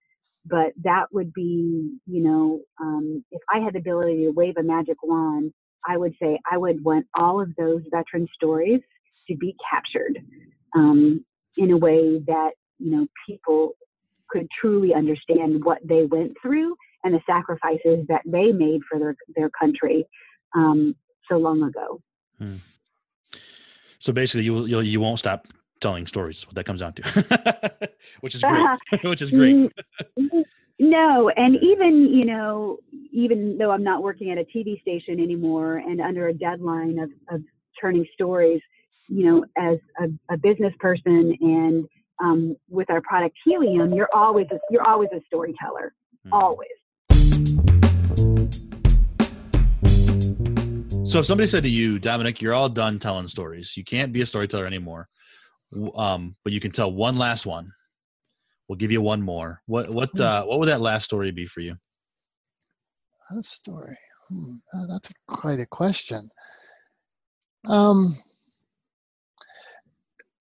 [0.47, 4.63] But that would be, you know, um, if I had the ability to wave a
[4.63, 5.53] magic wand,
[5.87, 8.81] I would say I would want all of those veteran stories
[9.29, 10.19] to be captured
[10.75, 11.25] um,
[11.57, 13.73] in a way that you know people
[14.29, 19.17] could truly understand what they went through and the sacrifices that they made for their
[19.37, 20.05] their country
[20.55, 20.95] um,
[21.29, 22.01] so long ago.
[22.39, 22.57] Hmm.
[23.99, 25.47] So basically, you you you won't stop
[25.81, 26.47] telling stories.
[26.47, 27.89] What that comes down to,
[28.21, 29.03] which is great.
[29.05, 29.73] which is great.
[30.79, 32.79] no, and even you know,
[33.13, 37.11] even though I'm not working at a TV station anymore and under a deadline of
[37.31, 37.43] of
[37.81, 38.61] turning stories,
[39.09, 41.85] you know, as a, a business person and
[42.23, 45.95] um, with our product Helium, you're always a, you're always a storyteller,
[46.27, 46.33] mm.
[46.33, 46.69] always.
[51.11, 53.77] So if somebody said to you, Dominick, you're all done telling stories.
[53.77, 55.09] You can't be a storyteller anymore,
[55.95, 57.73] um, but you can tell one last one.
[58.69, 59.63] We'll give you one more.
[59.67, 60.23] What what hmm.
[60.23, 61.77] uh, what would that last story be for you?
[63.31, 63.97] A story.
[64.29, 64.57] Hmm.
[64.75, 66.29] Uh, that's quite a question.
[67.67, 68.15] Um,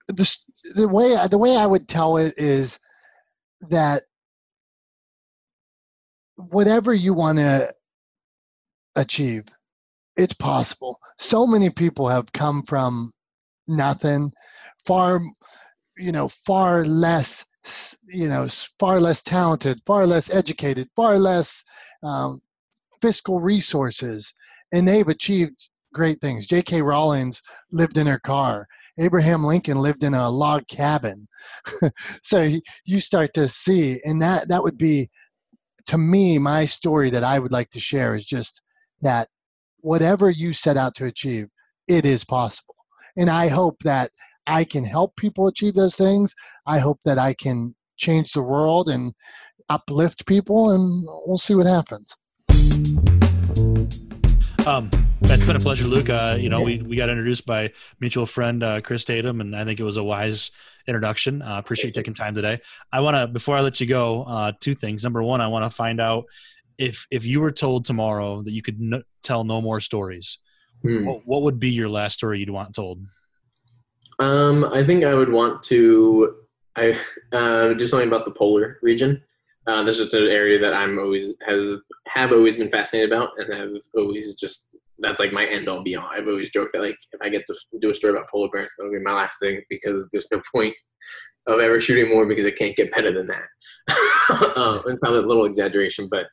[0.07, 0.37] the
[0.75, 2.79] the way the way I would tell it is
[3.61, 4.03] that
[6.35, 7.73] whatever you want to
[8.95, 9.45] achieve,
[10.15, 10.99] it's possible.
[11.17, 13.11] So many people have come from
[13.67, 14.31] nothing,
[14.85, 15.19] far,
[15.97, 17.45] you know, far less,
[18.07, 18.47] you know,
[18.79, 21.63] far less talented, far less educated, far less
[22.03, 22.39] um,
[23.01, 24.33] fiscal resources,
[24.71, 25.55] and they've achieved
[25.93, 26.47] great things.
[26.47, 26.81] J.K.
[26.81, 27.41] Rowling's
[27.71, 28.67] lived in her car.
[28.99, 31.27] Abraham Lincoln lived in a log cabin.
[32.23, 32.49] so
[32.85, 35.09] you start to see, and that that would be,
[35.87, 38.61] to me, my story that I would like to share is just
[39.01, 39.27] that
[39.81, 41.47] whatever you set out to achieve,
[41.87, 42.75] it is possible.
[43.15, 44.11] And I hope that
[44.47, 46.33] I can help people achieve those things.
[46.65, 49.13] I hope that I can change the world and
[49.69, 52.15] uplift people, and we'll see what happens.
[54.67, 54.89] Um,
[55.21, 56.09] it's been a pleasure, Luke.
[56.09, 59.63] Uh, you know, we, we got introduced by mutual friend uh, Chris Tatum, and I
[59.63, 60.51] think it was a wise
[60.87, 61.41] introduction.
[61.41, 62.59] Uh, appreciate taking time today.
[62.91, 65.05] I want to, before I let you go, uh, two things.
[65.05, 66.25] Number one, I want to find out
[66.77, 70.37] if if you were told tomorrow that you could n- tell no more stories,
[70.81, 71.05] hmm.
[71.05, 73.01] what, what, would be your last story you'd want told?
[74.19, 76.35] Um, I think I would want to
[76.75, 76.99] I
[77.31, 79.23] uh, do something about the polar region.
[79.67, 81.75] Uh, this is an area that I'm always has
[82.07, 84.67] have always been fascinated about, and have always just
[84.99, 86.07] that's like my end all be all.
[86.07, 88.71] I've always joked that like if I get to do a story about polar bears,
[88.77, 90.73] that'll be my last thing because there's no point
[91.47, 94.53] of ever shooting more because it can't get better than that.
[94.57, 96.27] um, and probably a little exaggeration, but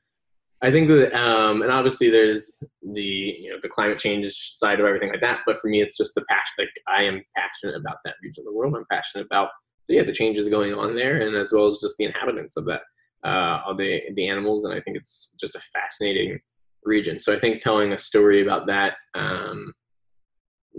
[0.63, 4.87] I think that um, and obviously there's the you know the climate change side of
[4.87, 5.41] everything like that.
[5.45, 6.55] But for me, it's just the passion.
[6.59, 8.77] Like I am passionate about that region of the world.
[8.77, 9.49] I'm passionate about
[9.89, 12.83] yeah the changes going on there, and as well as just the inhabitants of that
[13.25, 16.39] uh, all the the animals, and I think it's just a fascinating
[16.85, 17.19] region.
[17.19, 19.73] So I think telling a story about that, um,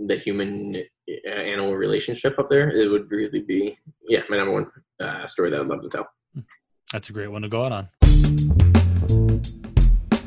[0.06, 0.76] the human
[1.26, 3.76] uh, animal relationship up there, it would really be
[4.08, 4.66] yeah my number one
[5.00, 6.06] uh, story that I'd love to tell.
[6.92, 7.88] That's a great one to go out on.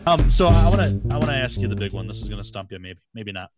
[0.05, 2.07] Um, so I want to I want to ask you the big one.
[2.07, 3.49] This is going to stump you, maybe, maybe not.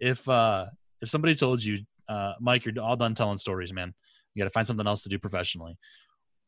[0.00, 0.66] If uh,
[1.00, 3.94] if somebody told you, uh, Mike, you're all done telling stories, man,
[4.34, 5.78] you got to find something else to do professionally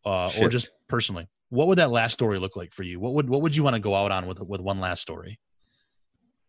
[0.05, 3.00] uh, or just personally, what would that last story look like for you?
[3.00, 5.38] What would what would you want to go out on with with one last story?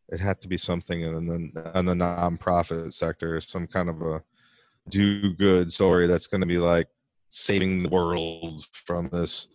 [0.09, 4.23] it had to be something in the in the nonprofit sector, some kind of a
[4.89, 6.87] do good story that's going to be like
[7.29, 9.47] saving the world from this.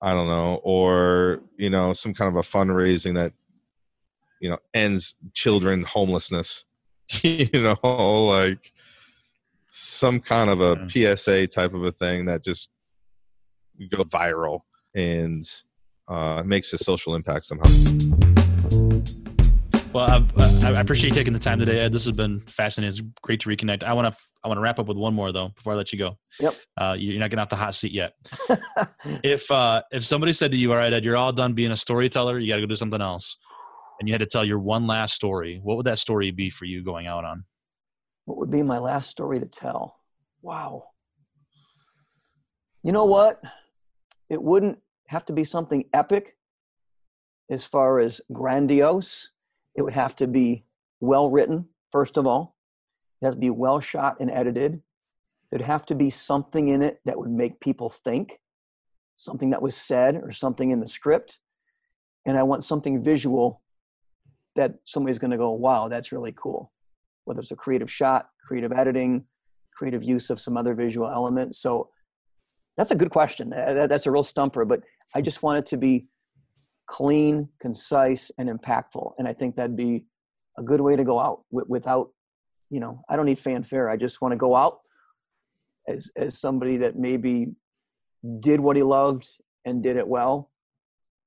[0.00, 3.32] I don't know, or you know, some kind of a fundraising that
[4.40, 6.64] you know ends children homelessness.
[7.22, 7.76] you know,
[8.28, 8.72] like
[9.68, 12.68] some kind of a PSA type of a thing that just
[13.88, 14.60] go viral
[14.94, 15.44] and
[16.08, 17.68] uh, makes a social impact somehow.
[19.92, 21.92] Well, I, I appreciate you taking the time today, Ed.
[21.92, 22.88] This has been fascinating.
[22.88, 23.84] It's great to reconnect.
[23.84, 25.92] I want to I want to wrap up with one more though before I let
[25.92, 26.18] you go.
[26.40, 26.54] Yep.
[26.80, 28.14] Uh, you're not getting off the hot seat yet.
[29.22, 31.76] if uh, if somebody said to you, "All right, Ed, you're all done being a
[31.76, 32.38] storyteller.
[32.38, 33.36] You got to go do something else,"
[34.00, 36.64] and you had to tell your one last story, what would that story be for
[36.64, 37.44] you going out on?
[38.24, 39.96] What would be my last story to tell?
[40.40, 40.86] Wow.
[42.82, 43.40] You know what?
[44.32, 44.78] It wouldn't
[45.08, 46.38] have to be something epic
[47.50, 49.28] as far as grandiose.
[49.74, 50.64] It would have to be
[51.00, 52.56] well written, first of all.
[53.20, 54.80] It has to be well shot and edited.
[55.50, 58.40] There'd have to be something in it that would make people think,
[59.16, 61.38] something that was said or something in the script.
[62.24, 63.60] And I want something visual
[64.56, 66.72] that somebody's going to go, wow, that's really cool.
[67.24, 69.24] Whether it's a creative shot, creative editing,
[69.76, 71.54] creative use of some other visual element.
[71.54, 71.90] So
[72.76, 73.50] that's a good question.
[73.50, 74.82] That's a real stumper, but
[75.14, 76.06] I just want it to be
[76.86, 79.12] clean, concise, and impactful.
[79.18, 80.04] And I think that'd be
[80.58, 82.10] a good way to go out without,
[82.70, 83.88] you know, I don't need fanfare.
[83.88, 84.80] I just want to go out
[85.88, 87.52] as as somebody that maybe
[88.40, 89.28] did what he loved
[89.64, 90.50] and did it well,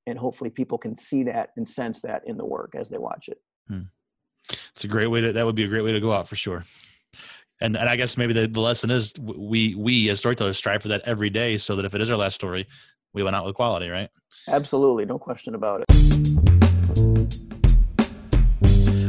[0.08, 3.28] and hopefully people can see that and sense that in the work as they watch
[3.28, 3.38] it.
[3.68, 3.82] Hmm.
[4.72, 5.34] It's a great way to.
[5.34, 6.66] That would be a great way to go out for sure.
[7.66, 10.88] And and I guess maybe the, the lesson is we we as storytellers strive for
[10.90, 12.68] that every day, so that if it is our last story,
[13.14, 14.08] we went out with quality, right?
[14.48, 15.86] Absolutely, no question about it.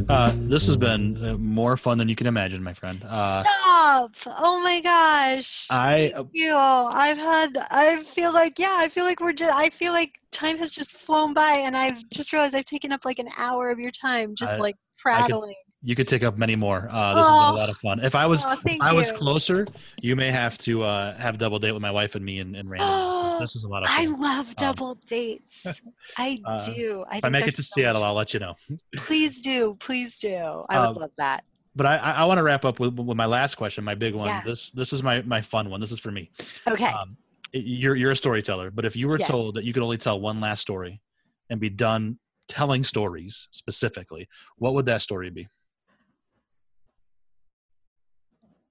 [0.09, 3.05] Uh, this has been uh, more fun than you can imagine, my friend.
[3.07, 4.13] Uh, Stop!
[4.27, 5.67] Oh my gosh!
[5.71, 6.57] I Thank you.
[6.57, 7.59] I've had.
[7.71, 8.77] I feel like yeah.
[8.81, 9.55] I feel like we're just.
[9.55, 13.05] I feel like time has just flown by, and I've just realized I've taken up
[13.05, 15.55] like an hour of your time, just I- like I could- prattling.
[15.83, 16.89] You could take up many more.
[16.91, 18.01] Uh, this has been a lot of fun.
[18.05, 19.17] If I was Oh, if I was you.
[19.17, 19.67] closer,
[20.03, 22.69] you may have to uh, have double date with my wife and me and, and
[22.69, 22.85] Randy.
[23.31, 25.67] This, this is a lot of I love double dates.
[26.17, 27.05] I do.
[27.09, 28.55] I if I make it to so Seattle, much- I'll let you know.
[28.97, 29.77] Please do.
[29.79, 30.65] Please do.
[30.69, 31.45] I would Um, love that.
[31.77, 34.15] But I, I, I want to wrap up with, with my last question, my big
[34.15, 34.29] one.
[34.29, 34.43] Yeah.
[34.45, 35.79] This this is my, my fun one.
[35.81, 36.31] This is for me.
[36.67, 36.87] Okay.
[36.87, 37.19] Um,
[37.53, 39.29] you're you're a storyteller, but if you were Yes.
[39.29, 41.01] told that you could only tell one last story
[41.51, 42.19] and be done
[42.49, 45.49] telling stories specifically, what would that story be?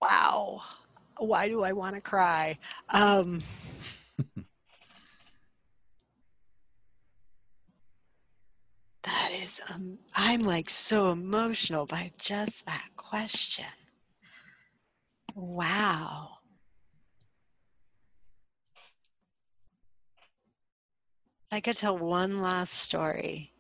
[0.02, 0.62] Wow.
[1.18, 2.58] Why do I want to cry?
[2.90, 3.42] Um,
[9.04, 13.66] that is, um, I'm like so emotional by just that question.
[15.36, 16.30] Wow.
[21.52, 23.54] I could tell one last story.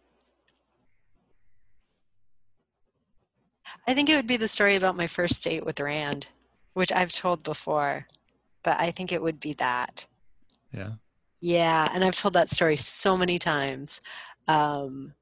[3.88, 6.28] I think it would be the story about my first date with Rand,
[6.76, 8.06] which I've told before,
[8.64, 10.06] but I think it would be that.
[10.72, 10.92] Yeah.
[11.42, 14.02] Yeah, and I've told that story so many times.
[14.48, 15.14] Um,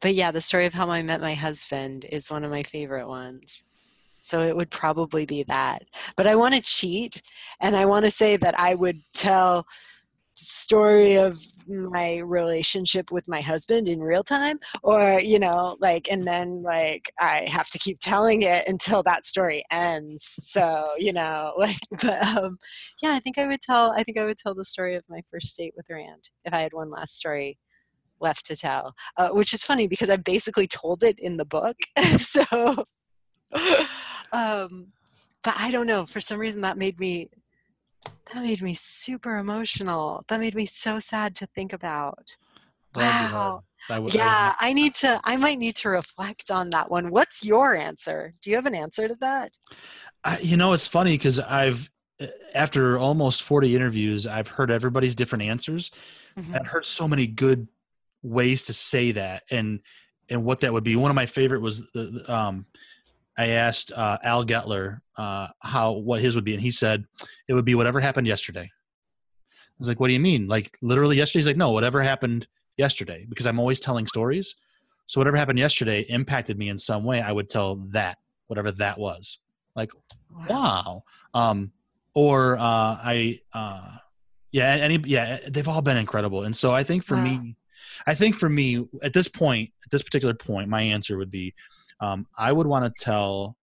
[0.00, 3.08] but yeah, the story of how I met my husband is one of my favorite
[3.08, 3.64] ones.
[4.18, 5.84] So it would probably be that.
[6.16, 7.22] But I want to cheat,
[7.60, 9.66] and I want to say that I would tell
[10.36, 16.26] story of my relationship with my husband in real time or you know like and
[16.26, 20.24] then like i have to keep telling it until that story ends.
[20.24, 22.58] So you know like but um
[23.02, 25.22] yeah i think i would tell i think i would tell the story of my
[25.30, 27.58] first date with rand if i had one last story
[28.20, 31.76] left to tell uh, which is funny because i basically told it in the book.
[32.18, 32.84] So
[34.32, 34.88] um
[35.44, 37.28] but i don't know for some reason that made me
[38.32, 42.36] that made me super emotional that made me so sad to think about
[42.94, 43.62] wow.
[43.90, 47.74] Would- yeah i need to i might need to reflect on that one what's your
[47.74, 49.58] answer do you have an answer to that
[50.24, 51.90] I, you know, it's funny because I've,
[52.54, 55.90] after almost 40 interviews, I've heard everybody's different answers.
[56.38, 56.54] Mm-hmm.
[56.54, 57.68] I've heard so many good
[58.22, 59.80] ways to say that and,
[60.30, 60.96] and what that would be.
[60.96, 62.66] One of my favorite was the, the, um,
[63.36, 67.04] I asked uh, Al Getler uh, how what his would be, and he said
[67.48, 68.70] it would be whatever happened yesterday.
[69.52, 70.46] I was like, "What do you mean?
[70.46, 74.54] Like literally yesterday?" He's like, "No, whatever happened yesterday." Because I'm always telling stories,
[75.06, 77.20] so whatever happened yesterday impacted me in some way.
[77.20, 79.38] I would tell that whatever that was.
[79.74, 79.90] Like,
[80.48, 81.02] wow.
[81.32, 81.72] Um,
[82.14, 83.96] or uh, I uh,
[84.52, 86.44] Yeah, any yeah, they've all been incredible.
[86.44, 87.24] And so I think for wow.
[87.24, 87.56] me,
[88.06, 91.54] I think for me at this point, at this particular point, my answer would be,
[92.00, 93.56] um, I would want to tell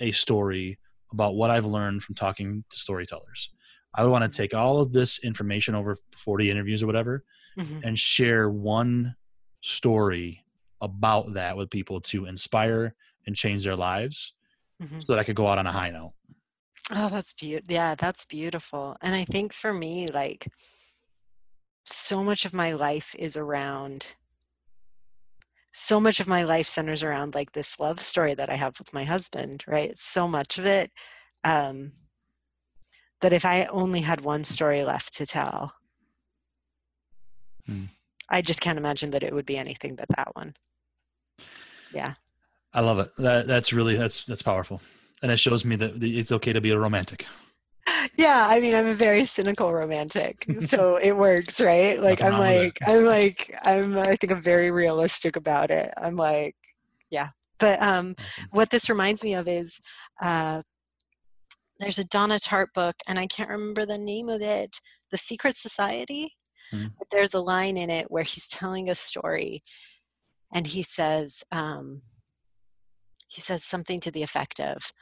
[0.00, 0.78] a story
[1.12, 3.50] about what I've learned from talking to storytellers.
[3.94, 7.24] I would want to take all of this information over 40 interviews or whatever
[7.58, 7.80] mm-hmm.
[7.84, 9.14] and share one
[9.60, 10.44] story
[10.80, 12.94] about that with people to inspire
[13.26, 14.32] and change their lives
[14.82, 15.00] mm-hmm.
[15.00, 16.12] so that I could go out on a high note.
[16.94, 17.72] Oh, that's beautiful.
[17.72, 18.96] Yeah, that's beautiful.
[19.02, 20.48] And I think for me, like,
[21.84, 24.14] so much of my life is around
[25.72, 28.92] so much of my life centers around like this love story that I have with
[28.92, 29.96] my husband, right?
[29.98, 30.90] So much of it
[31.44, 31.92] um,
[33.22, 35.72] that if I only had one story left to tell,
[37.66, 37.84] hmm.
[38.28, 40.54] I just can't imagine that it would be anything but that one.
[41.92, 42.14] Yeah.
[42.72, 43.10] I love it.
[43.18, 44.80] That that's really that's that's powerful,
[45.22, 47.26] and it shows me that it's okay to be a romantic.
[48.16, 52.00] Yeah, I mean, I'm a very cynical romantic, so it works, right?
[52.00, 55.92] Like, I'm like, I'm like, I'm, I think I'm very realistic about it.
[55.96, 56.56] I'm like,
[57.10, 57.28] yeah.
[57.58, 58.16] But um,
[58.50, 59.80] what this reminds me of is
[60.20, 60.62] uh,
[61.78, 64.80] there's a Donna Tartt book, and I can't remember the name of it.
[65.10, 66.34] The Secret Society.
[66.72, 66.88] Mm-hmm.
[66.98, 69.62] But there's a line in it where he's telling a story,
[70.54, 72.02] and he says, um,
[73.28, 74.92] he says something to the effect of,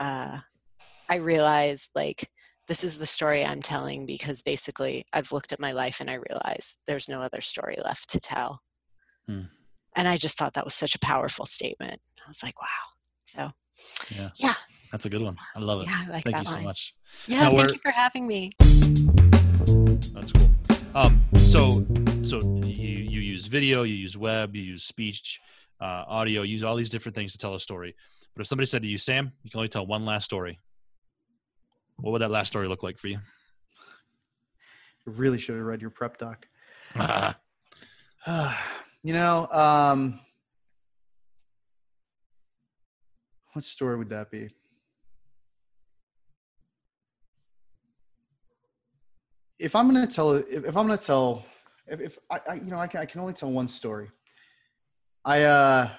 [0.00, 0.38] uh,
[1.08, 2.30] I realized like
[2.66, 6.14] this is the story I'm telling because basically I've looked at my life and I
[6.14, 8.62] realize there's no other story left to tell.
[9.28, 9.42] Hmm.
[9.94, 12.00] And I just thought that was such a powerful statement.
[12.24, 12.68] I was like, wow.
[13.24, 13.50] So,
[14.14, 14.30] yeah.
[14.36, 14.54] Yeah.
[14.90, 15.36] That's a good one.
[15.54, 15.88] I love it.
[15.88, 16.60] Yeah, I like thank that you line.
[16.60, 16.94] so much.
[17.26, 18.52] Yeah, now thank you for having me.
[18.58, 20.50] That's cool.
[20.94, 21.84] Um, so,
[22.22, 25.40] so you, you use video, you use web, you use speech,
[25.80, 27.94] uh, audio, you use all these different things to tell a story.
[28.34, 30.60] But if somebody said to you, Sam, you can only tell one last story,
[31.96, 33.18] what would that last story look like for you?
[35.06, 36.46] You really should have read your prep doc.
[39.02, 40.20] you know, um,
[43.52, 44.50] what story would that be?
[49.58, 51.44] If I'm going to tell, if, if I'm going to tell,
[51.86, 54.10] if, if I, I, you know, I can, I can only tell one story.
[55.24, 55.90] I, uh,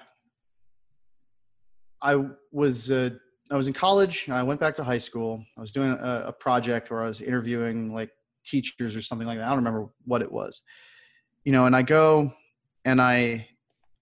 [2.02, 3.10] I was, uh,
[3.50, 4.28] I was in college.
[4.28, 5.44] I went back to high school.
[5.56, 8.10] I was doing a, a, project where I was interviewing like
[8.44, 9.44] teachers or something like that.
[9.44, 10.62] I don't remember what it was,
[11.44, 11.66] you know.
[11.66, 12.32] And I go
[12.84, 13.46] and I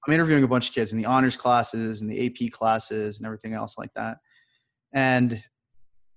[0.07, 3.27] I'm interviewing a bunch of kids in the honors classes and the AP classes and
[3.27, 4.19] everything else like that.
[4.93, 5.43] And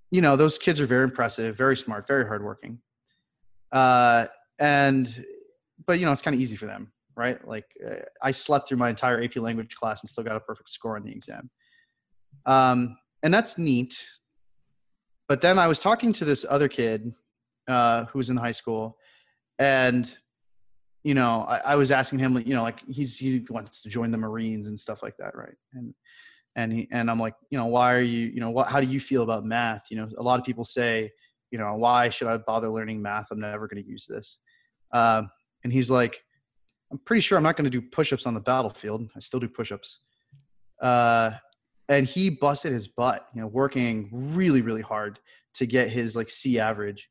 [0.09, 2.79] you know, those kids are very impressive, very smart, very hardworking.
[3.73, 4.27] Uh,
[4.59, 5.25] and
[5.85, 7.45] but you know, it's kind of easy for them, right?
[7.45, 10.69] Like uh, I slept through my entire AP language class and still got a perfect
[10.69, 11.49] score on the exam.
[12.45, 14.07] Um, and that's neat.
[15.27, 17.13] But then I was talking to this other kid
[17.67, 18.97] uh, who was in high school,
[19.59, 20.11] and
[21.03, 24.11] you know, I, I, was asking him, you know, like he's he wants to join
[24.11, 25.55] the Marines and stuff like that, right?
[25.73, 25.93] And
[26.55, 28.67] and he and I'm like, you know, why are you, you know, what?
[28.67, 29.83] How do you feel about math?
[29.89, 31.11] You know, a lot of people say,
[31.51, 33.27] you know, why should I bother learning math?
[33.31, 34.39] I'm never going to use this.
[34.91, 35.29] Um,
[35.63, 36.21] and he's like,
[36.91, 39.09] I'm pretty sure I'm not going to do push-ups on the battlefield.
[39.15, 39.99] I still do push-ups.
[40.81, 41.31] Uh,
[41.89, 45.19] and he busted his butt, you know, working really, really hard
[45.55, 47.09] to get his like C average.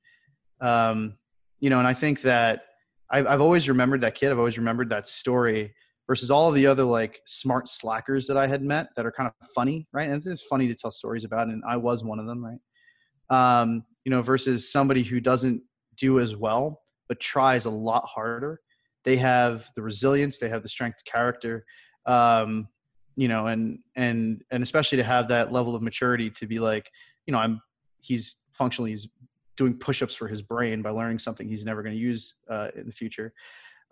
[0.60, 1.16] Um,
[1.60, 2.62] you know, and I think that
[3.10, 4.30] I've, I've always remembered that kid.
[4.30, 5.74] I've always remembered that story
[6.06, 9.48] versus all the other like smart slackers that I had met that are kind of
[9.54, 10.08] funny, right?
[10.08, 13.60] And it's funny to tell stories about, and I was one of them, right?
[13.60, 15.62] Um, you know, versus somebody who doesn't
[15.96, 18.60] do as well but tries a lot harder.
[19.04, 21.64] They have the resilience, they have the strength of character,
[22.06, 22.68] um,
[23.16, 26.90] you know and and and especially to have that level of maturity to be like
[27.26, 27.60] you know i'm
[28.00, 29.08] he's functionally he's
[29.56, 32.86] doing push-ups for his brain by learning something he's never going to use uh, in
[32.86, 33.32] the future.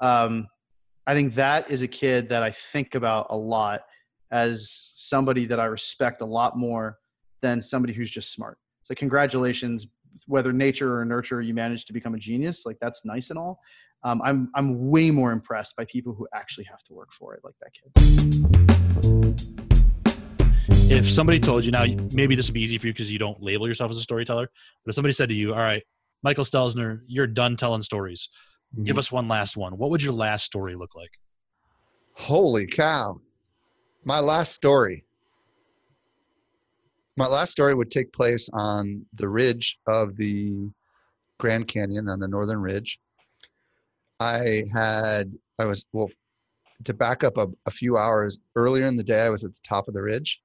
[0.00, 0.46] Um,
[1.06, 3.82] i think that is a kid that i think about a lot
[4.30, 6.98] as somebody that i respect a lot more
[7.40, 8.58] than somebody who's just smart.
[8.84, 9.86] So congratulations
[10.26, 13.60] whether nature or nurture you managed to become a genius like that's nice and all.
[14.02, 17.40] Um, I'm I'm way more impressed by people who actually have to work for it,
[17.42, 18.73] like that kid.
[20.94, 23.42] If somebody told you now, maybe this would be easy for you because you don't
[23.42, 24.48] label yourself as a storyteller.
[24.84, 25.82] But if somebody said to you, "All right,
[26.22, 28.28] Michael Stelzner, you're done telling stories.
[28.74, 28.84] Mm-hmm.
[28.84, 29.76] Give us one last one.
[29.76, 31.10] What would your last story look like?"
[32.12, 33.20] Holy cow!
[34.04, 35.04] My last story.
[37.16, 40.70] My last story would take place on the ridge of the
[41.38, 43.00] Grand Canyon on the northern ridge
[44.20, 46.10] I had, I was, well,
[46.84, 49.60] to back up a, a, few hours earlier in the day, I was at the
[49.62, 50.40] top of the ridge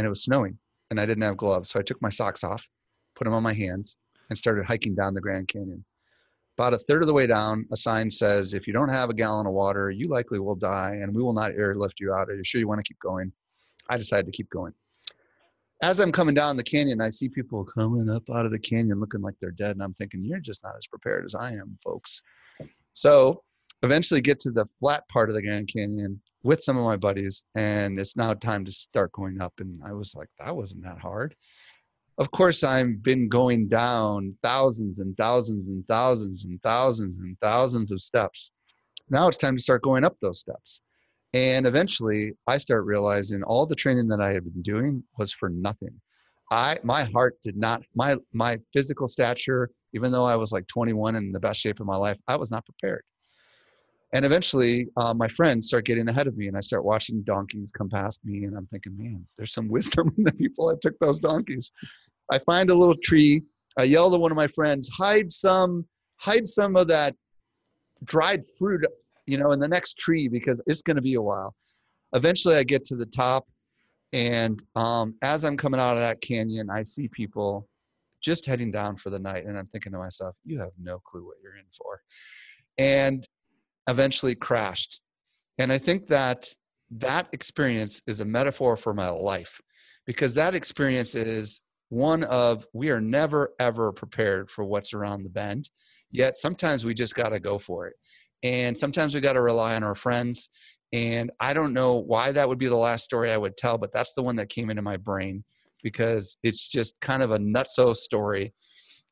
[0.00, 0.58] and it was snowing
[0.90, 1.68] and I didn't have gloves.
[1.68, 2.66] So I took my socks off,
[3.14, 3.98] put them on my hands,
[4.30, 5.84] and started hiking down the Grand Canyon.
[6.56, 9.14] About a third of the way down, a sign says, "If you don't have a
[9.14, 12.30] gallon of water, you likely will die, and we will not airlift you out.
[12.30, 13.30] Are you sure you want to keep going?"
[13.90, 14.72] I decided to keep going.
[15.82, 19.00] As I'm coming down the canyon, I see people coming up out of the canyon
[19.00, 21.78] looking like they're dead, and I'm thinking, "You're just not as prepared as I am,
[21.84, 22.22] folks."
[22.94, 23.44] So,
[23.82, 27.44] eventually, get to the flat part of the Grand Canyon with some of my buddies,
[27.54, 29.54] and it's now time to start going up.
[29.58, 31.34] And I was like, "That wasn't that hard."
[32.20, 37.90] of course i've been going down thousands and thousands and thousands and thousands and thousands
[37.90, 38.52] of steps
[39.08, 40.82] now it's time to start going up those steps
[41.32, 45.48] and eventually i start realizing all the training that i had been doing was for
[45.48, 46.00] nothing
[46.52, 51.16] i my heart did not my my physical stature even though i was like 21
[51.16, 53.02] and in the best shape of my life i was not prepared
[54.12, 57.70] and eventually uh, my friends start getting ahead of me and i start watching donkeys
[57.70, 60.98] come past me and i'm thinking man there's some wisdom in the people that took
[61.00, 61.70] those donkeys
[62.30, 63.42] I find a little tree.
[63.78, 65.86] I yell to one of my friends, hide some,
[66.16, 67.14] hide some of that
[68.04, 68.86] dried fruit,
[69.26, 71.54] you know, in the next tree because it's going to be a while.
[72.14, 73.46] Eventually, I get to the top,
[74.12, 77.68] and um, as I'm coming out of that canyon, I see people
[78.20, 81.24] just heading down for the night, and I'm thinking to myself, "You have no clue
[81.24, 82.02] what you're in for,"
[82.78, 83.26] and
[83.90, 85.00] eventually crashed.
[85.58, 86.48] And I think that
[86.90, 89.60] that experience is a metaphor for my life
[90.06, 95.30] because that experience is one of we are never ever prepared for what's around the
[95.30, 95.70] bend
[96.10, 97.94] yet sometimes we just got to go for it
[98.42, 100.50] and sometimes we got to rely on our friends
[100.92, 103.92] and i don't know why that would be the last story i would tell but
[103.92, 105.44] that's the one that came into my brain
[105.82, 108.52] because it's just kind of a nutso story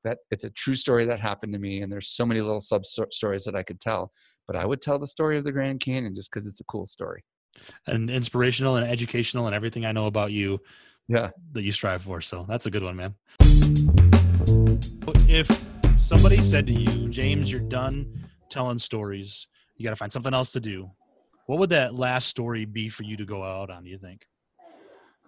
[0.04, 2.84] that it's a true story that happened to me and there's so many little sub
[2.84, 4.10] stories that i could tell
[4.46, 6.86] but i would tell the story of the grand canyon just because it's a cool
[6.86, 7.22] story.
[7.86, 10.60] And inspirational and educational and everything i know about you
[11.08, 11.30] yeah.
[11.52, 13.14] that you strive for so that's a good one man.
[15.28, 15.48] If
[15.98, 18.06] somebody said to you james you're done
[18.48, 19.46] telling stories.
[19.76, 20.90] You got to find something else to do.
[21.46, 24.26] What would that last story be for you to go out on do you think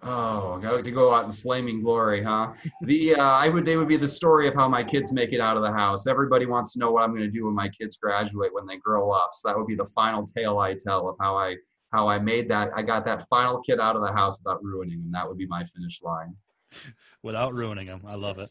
[0.03, 2.53] Oh, I got to go out in flaming glory, huh?
[2.81, 5.39] The uh, I would they would be the story of how my kids make it
[5.39, 6.07] out of the house.
[6.07, 8.77] Everybody wants to know what I'm going to do when my kids graduate when they
[8.77, 9.29] grow up.
[9.33, 11.57] So that would be the final tale I tell of how I
[11.91, 12.71] how I made that.
[12.75, 15.11] I got that final kid out of the house without ruining him.
[15.11, 16.35] That would be my finish line.
[17.21, 18.49] Without ruining him, I love it.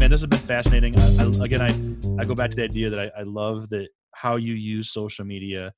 [0.00, 0.98] Man, this has been fascinating.
[0.98, 3.88] I, I, again, I I go back to the idea that I, I love that
[4.12, 5.72] how you use social media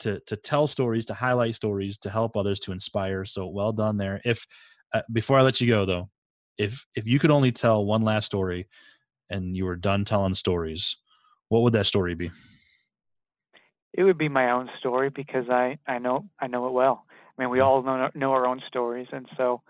[0.00, 3.24] to to tell stories, to highlight stories, to help others, to inspire.
[3.24, 4.20] So well done there.
[4.24, 4.46] If
[4.92, 6.10] uh, before I let you go though,
[6.58, 8.68] if if you could only tell one last story,
[9.30, 10.96] and you were done telling stories,
[11.48, 12.30] what would that story be?
[13.96, 17.04] it would be my own story because I I know I know it well.
[17.10, 19.62] I mean, we all know know our own stories, and so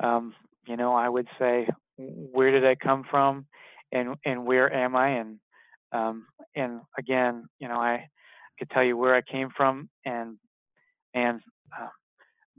[0.00, 0.34] um,
[0.66, 3.46] you know, I would say, where did I come from,
[3.92, 5.38] and and where am I, and
[5.92, 8.08] um, and again, you know, I
[8.62, 10.36] could tell you where I came from, and
[11.14, 11.40] and
[11.76, 11.88] uh,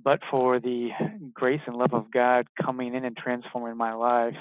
[0.03, 0.89] but for the
[1.33, 4.35] grace and love of God coming in and transforming my life,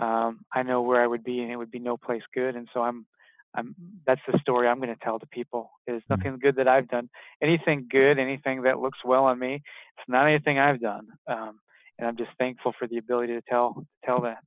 [0.00, 2.68] um, I know where I would be, and it would be no place good, and
[2.74, 3.06] so I'm
[3.54, 3.74] I'm,
[4.06, 5.70] that's the story I'm going to tell to people.
[5.86, 6.14] Is Hmm.
[6.16, 7.08] nothing good that I've done.
[7.40, 11.06] Anything good, anything that looks well on me, it's not anything I've done.
[11.28, 11.60] Um,
[11.98, 14.38] and I'm just thankful for the ability to tell tell that.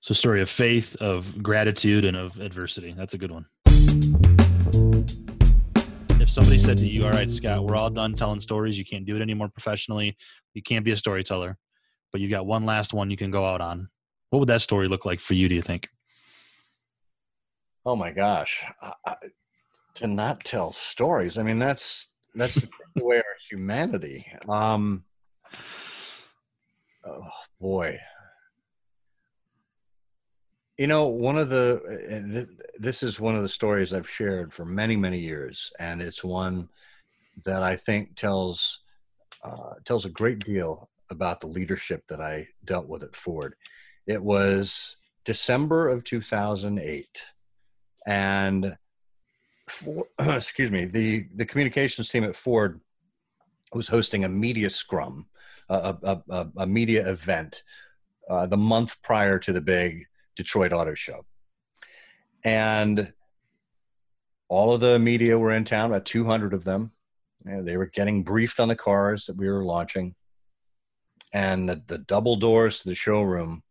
[0.00, 2.92] So, story of faith, of gratitude, and of adversity.
[2.92, 3.46] That's a good one.
[6.28, 8.76] If somebody said to you, "All right, Scott, we're all done telling stories.
[8.76, 10.14] You can't do it anymore professionally.
[10.52, 11.56] You can't be a storyteller,
[12.12, 13.88] but you've got one last one you can go out on,"
[14.28, 15.48] what would that story look like for you?
[15.48, 15.88] Do you think?
[17.86, 19.14] Oh my gosh, I,
[19.94, 21.38] to not tell stories.
[21.38, 22.68] I mean, that's that's the
[23.06, 24.26] way our humanity.
[24.46, 25.04] Um,
[27.06, 27.98] oh boy,
[30.78, 32.48] you know, one of the
[32.78, 36.68] this is one of the stories I've shared for many many years, and it's one
[37.44, 38.78] that I think tells
[39.44, 43.56] uh, tells a great deal about the leadership that I dealt with at Ford.
[44.06, 47.24] It was December of 2008
[48.06, 48.76] and
[49.66, 52.80] for, excuse me, the the communications team at Ford
[53.72, 55.26] was hosting a media scrum,
[55.68, 57.64] a a, a, a media event,
[58.30, 60.06] uh, the month prior to the big
[60.38, 61.26] Detroit Auto Show,
[62.44, 63.12] and
[64.48, 66.92] all of the media were in town, about 200 of them.
[67.44, 70.14] Know, they were getting briefed on the cars that we were launching,
[71.32, 73.62] and the, the double doors to the showroom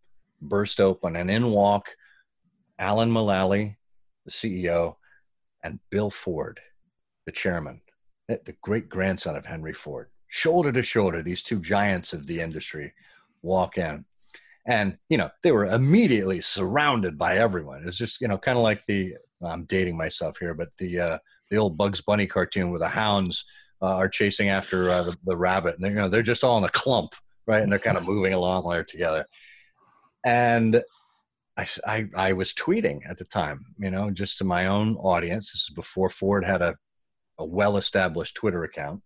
[0.42, 1.96] burst open, and in walk
[2.78, 3.78] Alan Mulally,
[4.26, 4.98] the CEO,
[5.64, 6.60] and Bill Ford,
[7.26, 7.82] the chairman,
[8.28, 10.10] the great grandson of Henry Ford.
[10.28, 12.94] Shoulder to shoulder, these two giants of the industry
[13.42, 14.06] walk in.
[14.68, 17.84] And you know they were immediately surrounded by everyone.
[17.88, 21.18] It's just you know kind of like the I'm dating myself here, but the uh,
[21.50, 23.46] the old Bugs Bunny cartoon where the hounds
[23.82, 26.58] uh, are chasing after uh, the, the rabbit, and they're, you know they're just all
[26.58, 27.16] in a clump,
[27.48, 27.64] right?
[27.64, 29.26] And they're kind of moving along while they're together.
[30.26, 30.84] And
[31.56, 35.54] I, I, I was tweeting at the time, you know, just to my own audience.
[35.54, 36.76] This is before Ford had a,
[37.40, 39.02] a well established Twitter account.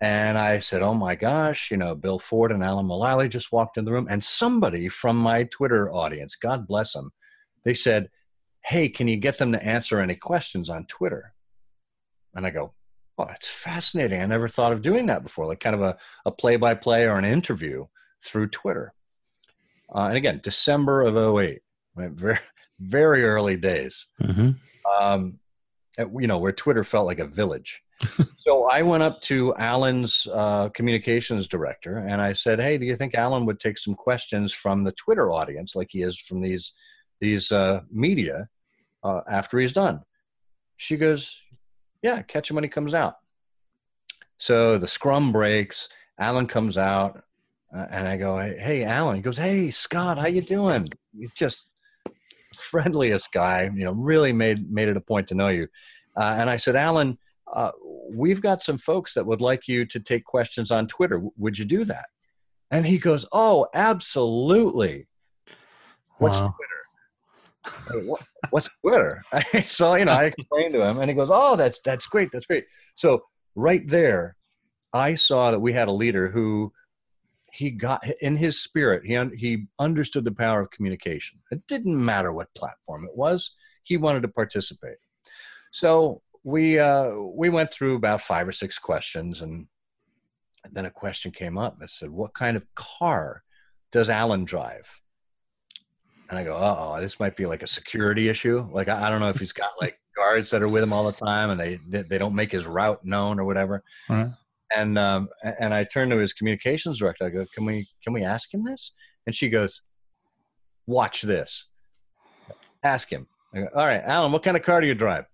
[0.00, 3.78] And I said, Oh my gosh, you know, Bill Ford and Alan Mulally just walked
[3.78, 4.06] in the room.
[4.10, 7.12] And somebody from my Twitter audience, God bless them,
[7.64, 8.10] they said,
[8.64, 11.34] Hey, can you get them to answer any questions on Twitter?
[12.34, 12.74] And I go,
[13.18, 14.20] Oh, that's fascinating.
[14.20, 17.24] I never thought of doing that before, like kind of a, a play-by-play or an
[17.24, 17.86] interview
[18.22, 18.92] through Twitter.
[19.94, 21.60] Uh, and again, December of 08,
[21.96, 22.38] very,
[22.78, 24.06] very early days.
[24.22, 24.50] Mm-hmm.
[25.00, 25.38] Um,
[25.98, 27.82] at, you know, where Twitter felt like a village.
[28.36, 32.96] so I went up to Alan's uh, communications director and I said, "Hey, do you
[32.96, 36.72] think Alan would take some questions from the Twitter audience, like he is from these
[37.20, 38.48] these uh, media,
[39.02, 40.02] uh, after he's done?"
[40.76, 41.38] She goes,
[42.02, 43.16] "Yeah, catch him when he comes out."
[44.38, 45.88] So the scrum breaks.
[46.18, 47.22] Alan comes out,
[47.74, 50.88] uh, and I go, "Hey, Alan." He goes, "Hey, Scott, how you doing?
[51.14, 51.70] You just
[52.54, 53.70] friendliest guy.
[53.74, 55.68] You know, really made made it a point to know you."
[56.14, 57.16] Uh, and I said, "Alan."
[57.50, 57.70] Uh,
[58.12, 61.22] we've got some folks that would like you to take questions on Twitter.
[61.36, 62.06] Would you do that?
[62.70, 65.06] And he goes, Oh, absolutely.
[66.18, 66.54] What's Wow.
[66.56, 68.06] Twitter?
[68.06, 69.24] What, what's Twitter?
[69.64, 72.30] so, you know, I explained to him and he goes, Oh, that's, that's great.
[72.32, 72.64] That's great.
[72.94, 73.22] So
[73.54, 74.36] right there,
[74.92, 76.72] I saw that we had a leader who
[77.52, 79.04] he got in his spirit.
[79.04, 81.38] He, un, he understood the power of communication.
[81.50, 83.52] It didn't matter what platform it was.
[83.82, 84.98] He wanted to participate.
[85.72, 89.66] So we uh, we went through about five or six questions, and
[90.70, 93.42] then a question came up that said, "What kind of car
[93.90, 94.88] does Alan drive?"
[96.30, 98.64] And I go, "Uh oh, this might be like a security issue.
[98.70, 101.10] Like I, I don't know if he's got like guards that are with him all
[101.10, 104.30] the time, and they they, don't make his route known or whatever." Right.
[104.74, 107.24] And um, and I turned to his communications director.
[107.24, 108.92] I go, "Can we can we ask him this?"
[109.26, 109.82] And she goes,
[110.86, 111.66] "Watch this.
[112.84, 115.24] Ask him." I go, All right, Alan, what kind of car do you drive?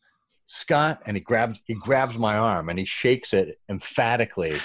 [0.53, 4.61] Scott, and he grabs he grabs my arm and he shakes it emphatically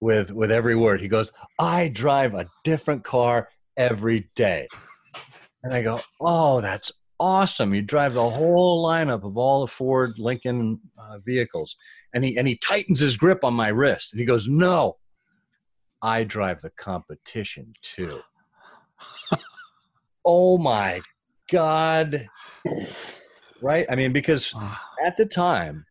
[0.00, 1.00] with with every word.
[1.00, 4.68] He goes, "I drive a different car every day."
[5.64, 7.74] And I go, "Oh, that's awesome!
[7.74, 11.74] You drive the whole lineup of all the Ford Lincoln uh, vehicles."
[12.14, 14.98] And he and he tightens his grip on my wrist and he goes, "No,
[16.00, 18.20] I drive the competition too."
[20.24, 21.00] oh my
[21.50, 22.28] god!
[23.62, 23.86] Right?
[23.88, 24.82] I mean, because ah.
[25.04, 25.86] at the time,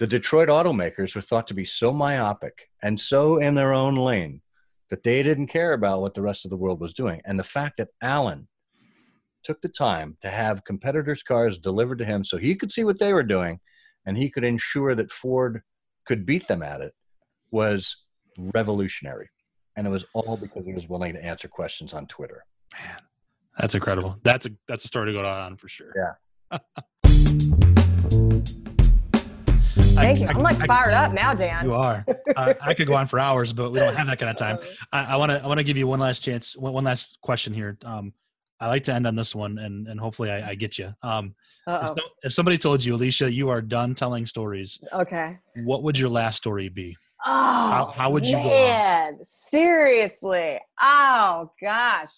[0.00, 4.40] the Detroit automakers were thought to be so myopic and so in their own lane
[4.90, 7.20] that they didn't care about what the rest of the world was doing.
[7.24, 8.48] And the fact that Alan
[9.44, 12.98] took the time to have competitors' cars delivered to him so he could see what
[12.98, 13.60] they were doing
[14.06, 15.62] and he could ensure that Ford
[16.06, 16.92] could beat them at it
[17.50, 18.04] was
[18.54, 19.28] revolutionary.
[19.76, 22.44] And it was all because he was willing to answer questions on Twitter.
[22.72, 22.98] Man,
[23.58, 24.18] that's incredible.
[24.22, 25.92] That's a that's a story to go on for sure.
[25.96, 26.58] Yeah.
[29.94, 30.26] Thank you.
[30.26, 31.64] I- I'm like I- fired up now, Dan.
[31.64, 32.04] You are.
[32.36, 34.58] uh, I could go on for hours, but we don't have that kind of time.
[34.92, 35.42] I want to.
[35.42, 36.56] I want to give you one last chance.
[36.56, 37.76] One, one last question here.
[37.84, 38.12] Um,
[38.60, 40.94] I like to end on this one, and and hopefully I, I get you.
[41.02, 41.34] Um,
[41.66, 45.38] if, so- if somebody told you, Alicia, you are done telling stories, Okay.
[45.64, 46.96] what would your last story be?
[47.26, 48.46] Oh, How- how would you go on?
[48.48, 50.60] man, Seriously.
[50.82, 52.10] Oh gosh.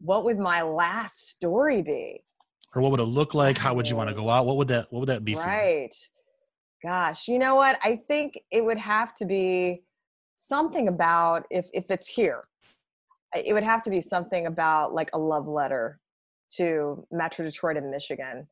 [0.00, 2.22] What would my last story be?
[2.74, 3.56] Or what would it look like?
[3.56, 4.44] How would you want to go out?
[4.46, 5.34] What would that What would that be?
[5.34, 5.46] For you?
[5.46, 5.94] Right.
[6.82, 7.78] Gosh, you know what?
[7.82, 9.82] I think it would have to be
[10.34, 12.44] something about if if it's here.
[13.34, 16.00] It would have to be something about like a love letter
[16.56, 18.46] to Metro Detroit and Michigan.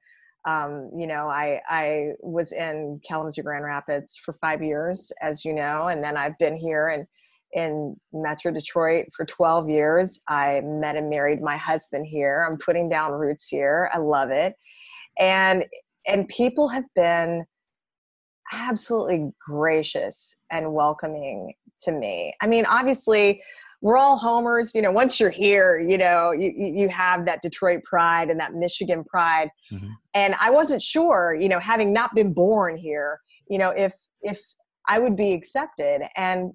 [0.46, 5.52] Um, you know, I I was in Kalamazoo Grand Rapids for five years, as you
[5.52, 7.06] know, and then I've been here and
[7.52, 10.20] in Metro Detroit for 12 years.
[10.28, 12.46] I met and married my husband here.
[12.48, 13.90] I'm putting down roots here.
[13.92, 14.54] I love it.
[15.18, 15.66] And
[16.06, 17.44] and people have been
[18.52, 22.34] absolutely gracious and welcoming to me.
[22.40, 23.42] I mean, obviously,
[23.82, 24.74] we're all homers.
[24.74, 28.54] You know, once you're here, you know, you, you have that Detroit pride and that
[28.54, 29.50] Michigan pride.
[29.72, 29.90] Mm-hmm.
[30.14, 34.40] And I wasn't sure, you know, having not been born here, you know, if if
[34.86, 36.02] I would be accepted.
[36.16, 36.52] And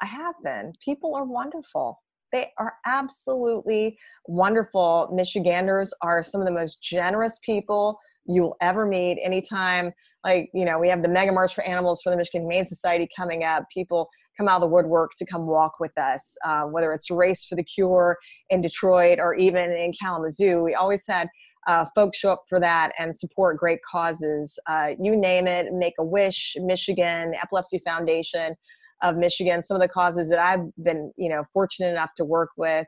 [0.00, 0.72] I have been.
[0.84, 2.00] People are wonderful.
[2.32, 5.08] They are absolutely wonderful.
[5.12, 9.20] Michiganders are some of the most generous people, you'll ever meet.
[9.22, 9.92] Anytime,
[10.24, 13.08] like, you know, we have the Mega March for Animals for the Michigan Humane Society
[13.16, 13.64] coming up.
[13.72, 17.44] People come out of the woodwork to come walk with us, uh, whether it's Race
[17.44, 18.16] for the Cure
[18.50, 20.62] in Detroit or even in Kalamazoo.
[20.62, 21.28] We always had
[21.66, 24.58] uh, folks show up for that and support great causes.
[24.66, 28.54] Uh, you name it, Make a Wish, Michigan, Epilepsy Foundation
[29.02, 32.50] of Michigan, some of the causes that I've been, you know, fortunate enough to work
[32.56, 32.86] with.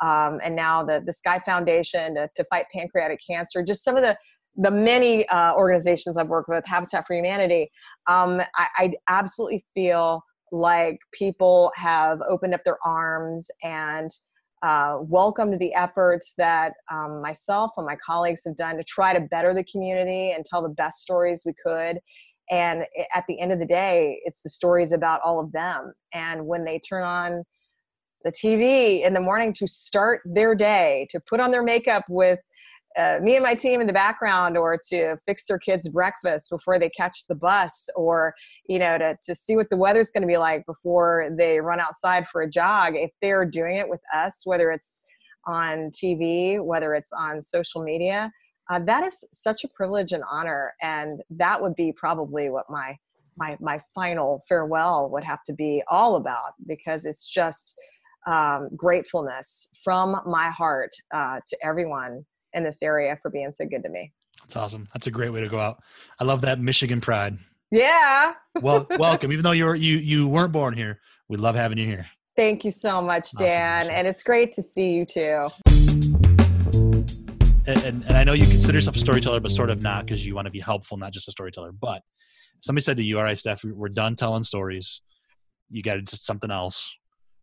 [0.00, 4.02] Um, and now the, the Sky Foundation to, to fight pancreatic cancer, just some of
[4.02, 4.16] the,
[4.58, 7.70] the many uh, organizations I've worked with, Habitat for Humanity,
[8.08, 14.10] um, I, I absolutely feel like people have opened up their arms and
[14.62, 19.20] uh, welcomed the efforts that um, myself and my colleagues have done to try to
[19.20, 22.00] better the community and tell the best stories we could.
[22.50, 22.84] And
[23.14, 25.92] at the end of the day, it's the stories about all of them.
[26.12, 27.44] And when they turn on
[28.24, 32.40] the TV in the morning to start their day, to put on their makeup with
[32.96, 36.78] uh, me and my team in the background or to fix their kids breakfast before
[36.78, 38.34] they catch the bus or
[38.68, 41.80] you know to, to see what the weather's going to be like before they run
[41.80, 42.94] outside for a jog.
[42.96, 45.04] If they're doing it with us whether it's
[45.46, 48.30] on tv whether it's on social media
[48.70, 52.96] uh, that is such a privilege and honor and that would be probably what my
[53.36, 57.74] my my final farewell would have to be all about because it's just
[58.26, 62.24] um, gratefulness from my heart uh, to everyone
[62.54, 64.12] in this area for being so good to me.
[64.40, 64.88] That's awesome.
[64.92, 65.82] That's a great way to go out.
[66.18, 67.38] I love that Michigan pride.
[67.70, 68.34] Yeah.
[68.62, 69.32] well, welcome.
[69.32, 72.06] Even though you're you you weren't born here, we love having you here.
[72.36, 73.94] Thank you so much, Dan, awesome.
[73.94, 75.48] and it's great to see you too.
[77.66, 80.24] And, and, and I know you consider yourself a storyteller, but sort of not because
[80.24, 81.72] you want to be helpful, not just a storyteller.
[81.72, 82.02] But
[82.60, 85.02] somebody said to you, "All right, Steph, we're done telling stories.
[85.68, 86.94] You got to do something else."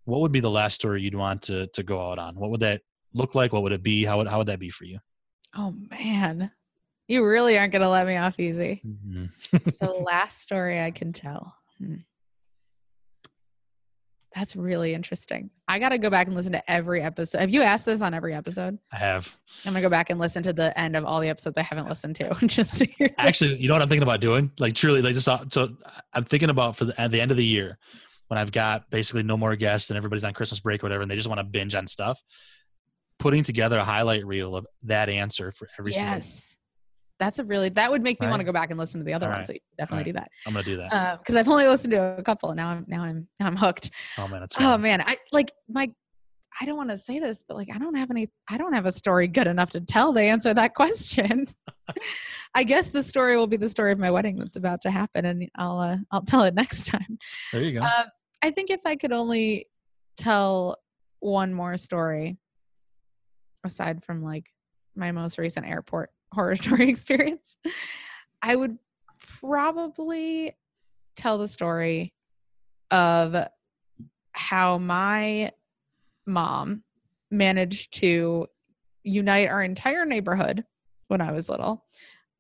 [0.05, 2.35] What would be the last story you'd want to to go out on?
[2.35, 2.81] What would that
[3.15, 3.53] look like?
[3.53, 4.05] What would it be?
[4.05, 4.99] How would how would that be for you?
[5.57, 6.51] Oh man,
[7.07, 8.81] you really aren't going to let me off easy.
[8.85, 9.57] Mm-hmm.
[9.79, 11.55] the last story I can tell.
[11.77, 11.95] Hmm.
[14.33, 15.49] That's really interesting.
[15.65, 17.39] I got to go back and listen to every episode.
[17.39, 18.77] Have you asked this on every episode?
[18.91, 19.33] I have.
[19.65, 21.87] I'm gonna go back and listen to the end of all the episodes I haven't
[21.87, 22.87] listened to, just to.
[23.17, 24.51] Actually, you know what I'm thinking about doing?
[24.59, 25.69] Like truly, like just uh, so
[26.11, 27.77] I'm thinking about for the at the end of the year
[28.27, 31.09] when I've got basically no more guests and everybody's on Christmas break or whatever, and
[31.09, 32.21] they just want to binge on stuff
[33.19, 35.99] putting together a highlight reel of that answer for every yes.
[35.99, 36.57] single yes
[37.19, 38.31] that's a really that would make me right.
[38.31, 39.61] want to go back and listen to the other All ones right.
[39.61, 40.05] so definitely right.
[40.05, 42.57] do that i'm gonna do that because uh, i've only listened to a couple and
[42.57, 45.89] now i'm now i'm now i'm hooked oh man it's oh man i like my
[46.61, 48.85] i don't want to say this but like i don't have any i don't have
[48.85, 51.47] a story good enough to tell to answer that question
[52.53, 55.25] i guess the story will be the story of my wedding that's about to happen
[55.25, 57.17] and i'll uh, i'll tell it next time
[57.53, 58.05] there you go uh,
[58.41, 59.67] i think if i could only
[60.17, 60.77] tell
[61.19, 62.37] one more story
[63.65, 64.51] aside from like
[64.95, 67.57] my most recent airport horror story experience,
[68.41, 68.77] I would
[69.41, 70.55] probably
[71.15, 72.13] tell the story
[72.91, 73.35] of
[74.33, 75.51] how my
[76.25, 76.83] mom
[77.31, 78.47] managed to
[79.03, 80.65] unite our entire neighborhood
[81.07, 81.85] when I was little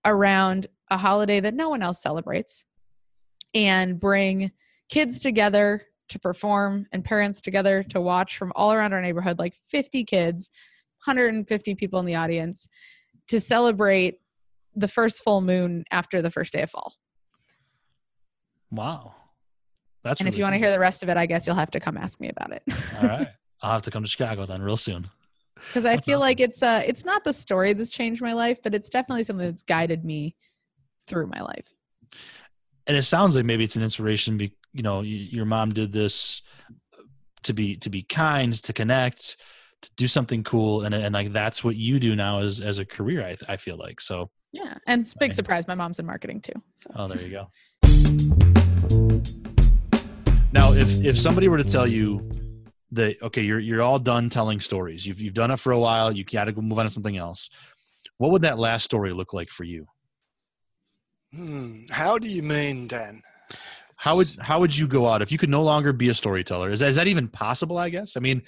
[0.05, 2.65] around a holiday that no one else celebrates
[3.53, 4.51] and bring
[4.89, 9.59] kids together to perform and parents together to watch from all around our neighborhood like
[9.69, 10.51] 50 kids
[11.05, 12.67] 150 people in the audience
[13.27, 14.19] to celebrate
[14.75, 16.93] the first full moon after the first day of fall.
[18.71, 19.13] Wow.
[20.03, 21.55] That's and really if you want to hear the rest of it, I guess you'll
[21.55, 22.63] have to come ask me about it.
[23.01, 23.27] All right.
[23.61, 25.07] I'll have to come to Chicago then real soon.
[25.55, 26.21] Because I feel awesome.
[26.21, 29.47] like it's uh it's not the story that's changed my life, but it's definitely something
[29.47, 30.35] that's guided me
[31.07, 31.73] through my life.
[32.87, 34.37] And it sounds like maybe it's an inspiration.
[34.37, 36.41] Be, you know, your mom did this
[37.43, 39.37] to be to be kind, to connect,
[39.81, 42.85] to do something cool and, and like that's what you do now as as a
[42.85, 44.29] career i, I feel like so.
[44.51, 46.89] Yeah and it's big surprise my mom's in marketing too so.
[46.95, 47.47] oh there you go.
[50.51, 52.29] Now if if somebody were to tell you
[52.91, 56.11] that okay you're you're all done telling stories you've you've done it for a while
[56.11, 57.49] you got to go move on to something else
[58.17, 59.87] what would that last story look like for you?
[61.33, 61.81] Hmm.
[61.89, 63.21] how do you mean dan?
[63.97, 66.69] How would how would you go out if you could no longer be a storyteller?
[66.69, 68.15] Is, is that even possible i guess?
[68.15, 68.41] I mean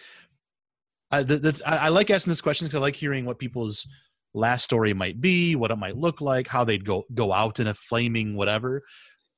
[1.11, 3.87] I, that's I, I like asking this question because I like hearing what people's
[4.33, 7.67] last story might be, what it might look like, how they'd go go out in
[7.67, 8.81] a flaming whatever.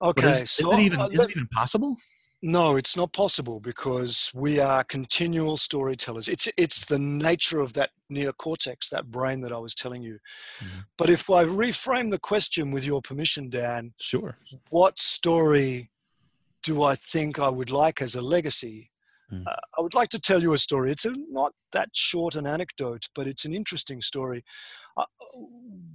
[0.02, 1.96] Okay, is, so is it even uh, is it even possible?
[2.42, 6.30] No, it's not possible because we are continual storytellers.
[6.30, 10.20] It's it's the nature of that neocortex, that brain that I was telling you.
[10.60, 10.80] Mm-hmm.
[10.98, 14.38] But if I reframe the question with your permission, Dan, sure.
[14.70, 15.92] What story
[16.64, 18.90] do I think I would like as a legacy?
[19.32, 19.48] Mm.
[19.48, 20.92] Uh, I would like to tell you a story.
[20.92, 24.44] It's a, not that short an anecdote, but it's an interesting story.
[24.98, 25.06] Uh,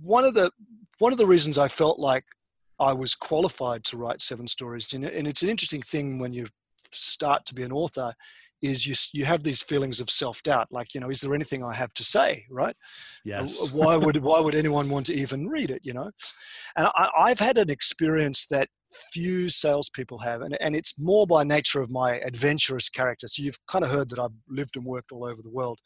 [0.02, 0.50] one of the
[0.98, 2.24] one of the reasons I felt like
[2.78, 6.46] I was qualified to write seven stories, and it's an interesting thing when you
[6.92, 8.14] start to be an author,
[8.64, 11.62] is you you have these feelings of self doubt, like you know, is there anything
[11.62, 12.74] I have to say, right?
[12.74, 13.62] Uh, yes.
[13.62, 16.10] Uh, why would why would anyone want to even read it, you know?
[16.76, 18.68] And I, I've had an experience that
[19.12, 23.26] few salespeople have, and, and it's more by nature of my adventurous character.
[23.28, 25.78] So you've kind of heard that I've lived and worked all over the world,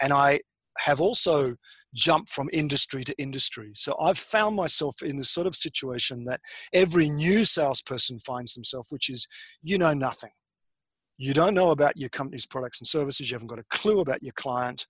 [0.00, 0.40] and I
[0.80, 1.56] have also
[1.94, 3.72] jumped from industry to industry.
[3.74, 6.40] So I've found myself in this sort of situation that
[6.72, 9.26] every new salesperson finds themselves, which is
[9.62, 10.30] you know nothing.
[11.18, 13.30] You don't know about your company's products and services.
[13.30, 14.86] You haven't got a clue about your client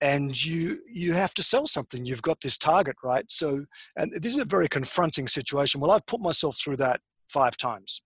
[0.00, 2.04] and you you have to sell something.
[2.04, 3.24] You've got this target right?
[3.28, 3.64] So
[3.96, 5.80] and this is a very confronting situation.
[5.80, 8.02] Well i've put myself through that five times.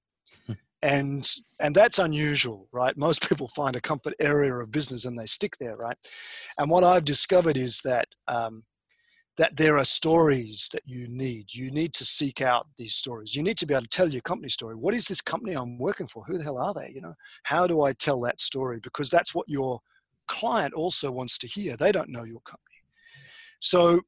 [0.83, 1.29] And
[1.59, 2.97] and that's unusual right?
[2.97, 5.97] Most people find a comfort area of business and they stick there right?
[6.59, 8.63] And what i've discovered is that um,
[9.41, 13.43] that there are stories that you need you need to seek out these stories you
[13.43, 16.07] need to be able to tell your company story what is this company i'm working
[16.07, 17.15] for who the hell are they you know
[17.45, 19.81] how do i tell that story because that's what your
[20.31, 21.77] client also wants to hear.
[21.77, 22.79] They don't know your company.
[23.59, 24.01] So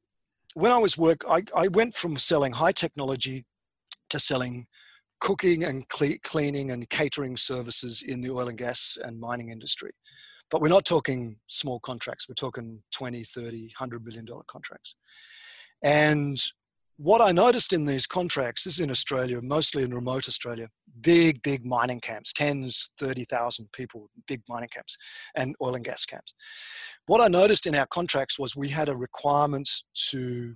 [0.53, 3.45] when I was work, I, I went from selling high technology
[4.09, 4.67] to selling
[5.19, 9.91] cooking and cleaning and catering services in the oil and gas and mining industry.
[10.53, 12.29] But we're not talking small contracts.
[12.29, 14.95] We're talking 20, 30, 100 million dollar contracts.
[15.83, 16.37] And
[16.97, 20.67] what I noticed in these contracts, this is in Australia, mostly in remote Australia,
[21.01, 24.95] big, big mining camps, tens, 30,000 people, big mining camps,
[25.35, 26.35] and oil and gas camps.
[27.07, 29.67] What I noticed in our contracts was we had a requirement
[30.11, 30.53] to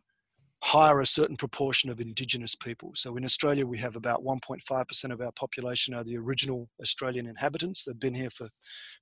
[0.67, 2.91] hire a certain proportion of Indigenous people.
[2.93, 7.85] So in Australia, we have about 1.5% of our population are the original Australian inhabitants.
[7.85, 8.49] They've been here for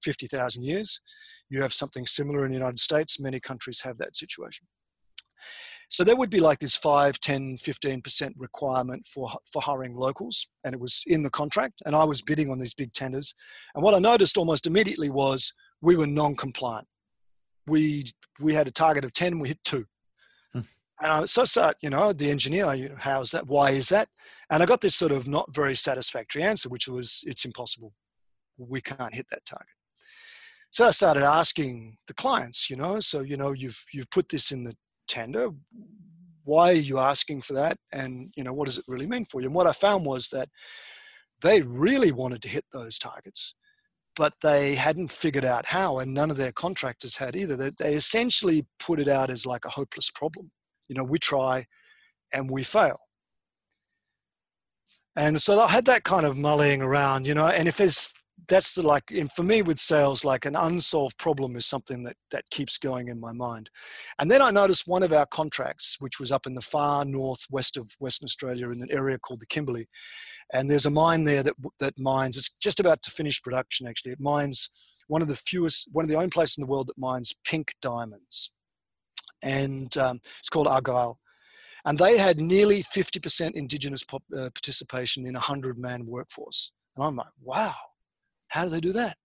[0.03, 1.01] 50,000 years.
[1.49, 3.19] You have something similar in the United States.
[3.19, 4.67] Many countries have that situation.
[5.89, 10.75] So there would be like this 5, 10, 15% requirement for, for hiring locals, and
[10.75, 11.81] it was in the contract.
[11.87, 13.33] And I was bidding on these big tenders.
[13.73, 15.51] And what I noticed almost immediately was
[15.81, 16.87] we were non compliant.
[17.65, 19.85] We, we had a target of 10, we hit two.
[21.01, 23.47] And I so start, you know, the engineer, you know, how's that?
[23.47, 24.07] Why is that?
[24.49, 27.93] And I got this sort of not very satisfactory answer, which was, it's impossible.
[28.57, 29.67] We can't hit that target.
[30.71, 34.51] So I started asking the clients, you know, so you know, you've you've put this
[34.51, 34.75] in the
[35.07, 35.51] tender
[36.45, 39.41] why are you asking for that and you know what does it really mean for
[39.41, 40.47] you and what i found was that
[41.41, 43.55] they really wanted to hit those targets
[44.15, 47.93] but they hadn't figured out how and none of their contractors had either they, they
[47.93, 50.51] essentially put it out as like a hopeless problem
[50.87, 51.65] you know we try
[52.33, 52.99] and we fail.
[55.15, 58.13] And so i had that kind of mullying around you know and if there's
[58.47, 62.15] that's the like and for me with sales like an unsolved problem is something that
[62.31, 63.69] that keeps going in my mind.
[64.19, 67.77] And then i noticed one of our contracts which was up in the far northwest
[67.77, 69.87] of western australia in an area called the kimberley
[70.53, 74.11] and there's a mine there that that mines it's just about to finish production actually.
[74.11, 74.69] It mines
[75.07, 77.73] one of the fewest one of the only places in the world that mines pink
[77.81, 78.51] diamonds
[79.43, 81.19] and um, it's called argyle
[81.85, 87.05] and they had nearly 50% indigenous pop, uh, participation in a 100 man workforce and
[87.05, 87.73] i'm like wow
[88.55, 89.17] how do they do that?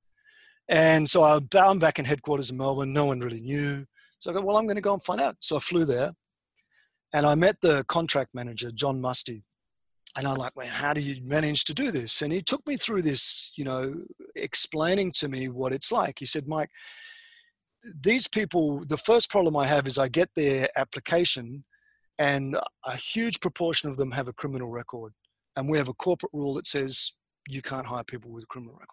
[0.69, 2.93] And so I, am back in headquarters in Melbourne.
[2.93, 3.87] No one really knew.
[4.19, 5.37] So I go, well, I'm going to go and find out.
[5.41, 6.13] So I flew there
[7.13, 9.45] and I met the contract manager, John Musty.
[10.17, 12.23] And I'm like, well, how do you manage to do this?
[12.23, 13.95] And he took me through this, you know,
[14.35, 16.19] explaining to me what it's like.
[16.19, 16.71] He said, Mike,
[17.83, 21.65] these people, the first problem I have is I get their application
[22.19, 25.13] and a huge proportion of them have a criminal record.
[25.57, 27.15] And we have a corporate rule that says
[27.49, 28.89] you can't hire people with a criminal record.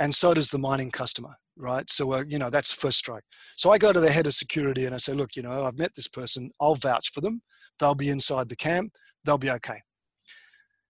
[0.00, 1.88] And so does the mining customer right?
[1.90, 3.24] So uh, you know that's first strike.
[3.56, 5.78] So i go to the head of security and i say look you know i've
[5.78, 6.50] met this person.
[6.60, 7.42] I'll vouch for them.
[7.78, 8.92] They'll be inside the camp.
[9.24, 9.80] They'll be okay.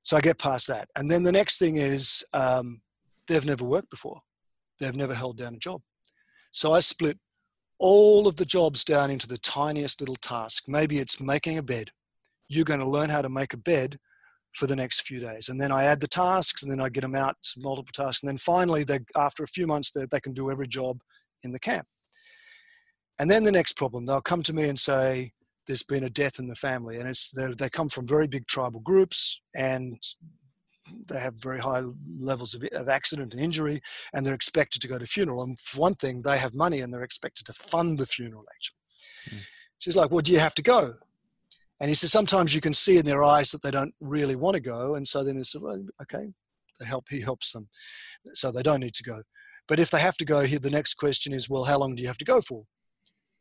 [0.03, 0.89] So i get past that.
[0.97, 2.81] And then the next thing is um,
[3.29, 4.21] they've never worked before.
[4.79, 5.81] They've never held down a job
[6.55, 7.19] so i split
[7.79, 11.91] all of the jobs down into the tiniest little task maybe it's making a bed
[12.49, 13.99] you're going to learn how to make a bed
[14.55, 15.49] for the next few days.
[15.49, 18.23] And then I add the tasks and then I get them out multiple tasks.
[18.23, 21.01] And then finally, they, after a few months, they, they can do every job
[21.43, 21.87] in the camp.
[23.19, 25.33] And then the next problem, they'll come to me and say,
[25.67, 26.99] there's been a death in the family.
[26.99, 29.99] And it's, they come from very big tribal groups and
[31.07, 31.83] they have very high
[32.19, 33.83] levels of, of accident and injury
[34.13, 35.43] and they're expected to go to funeral.
[35.43, 39.39] And for one thing, they have money and they're expected to fund the funeral actually.
[39.39, 39.45] Mm.
[39.79, 40.95] She's like, well, do you have to go?
[41.81, 44.55] And he says sometimes you can see in their eyes that they don't really want
[44.55, 46.33] to go, and so then he said, well, okay,
[46.79, 47.07] they help.
[47.11, 47.69] He helps them,
[48.33, 49.23] so they don't need to go.
[49.67, 52.03] But if they have to go, here the next question is, well, how long do
[52.03, 52.65] you have to go for?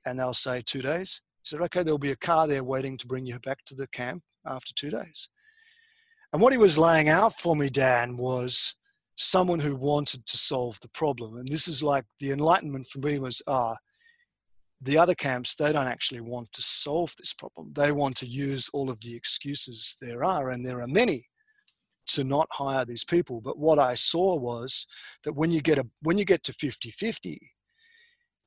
[0.05, 3.07] And they'll say two days, He said, okay, there'll be a car there waiting to
[3.07, 5.29] bring you back to the camp after two days.
[6.34, 8.73] And what he was laying out for me, Dan, was
[9.15, 11.38] someone who wanted to solve the problem.
[11.38, 13.77] And this is like the enlightenment for me was, ah,
[14.81, 17.71] the other camps, they don't actually want to solve this problem.
[17.73, 21.27] They want to use all of the excuses there are, and there are many
[22.07, 23.39] to not hire these people.
[23.39, 24.88] But what I saw was
[25.23, 27.38] that when you get a when you get to 50-50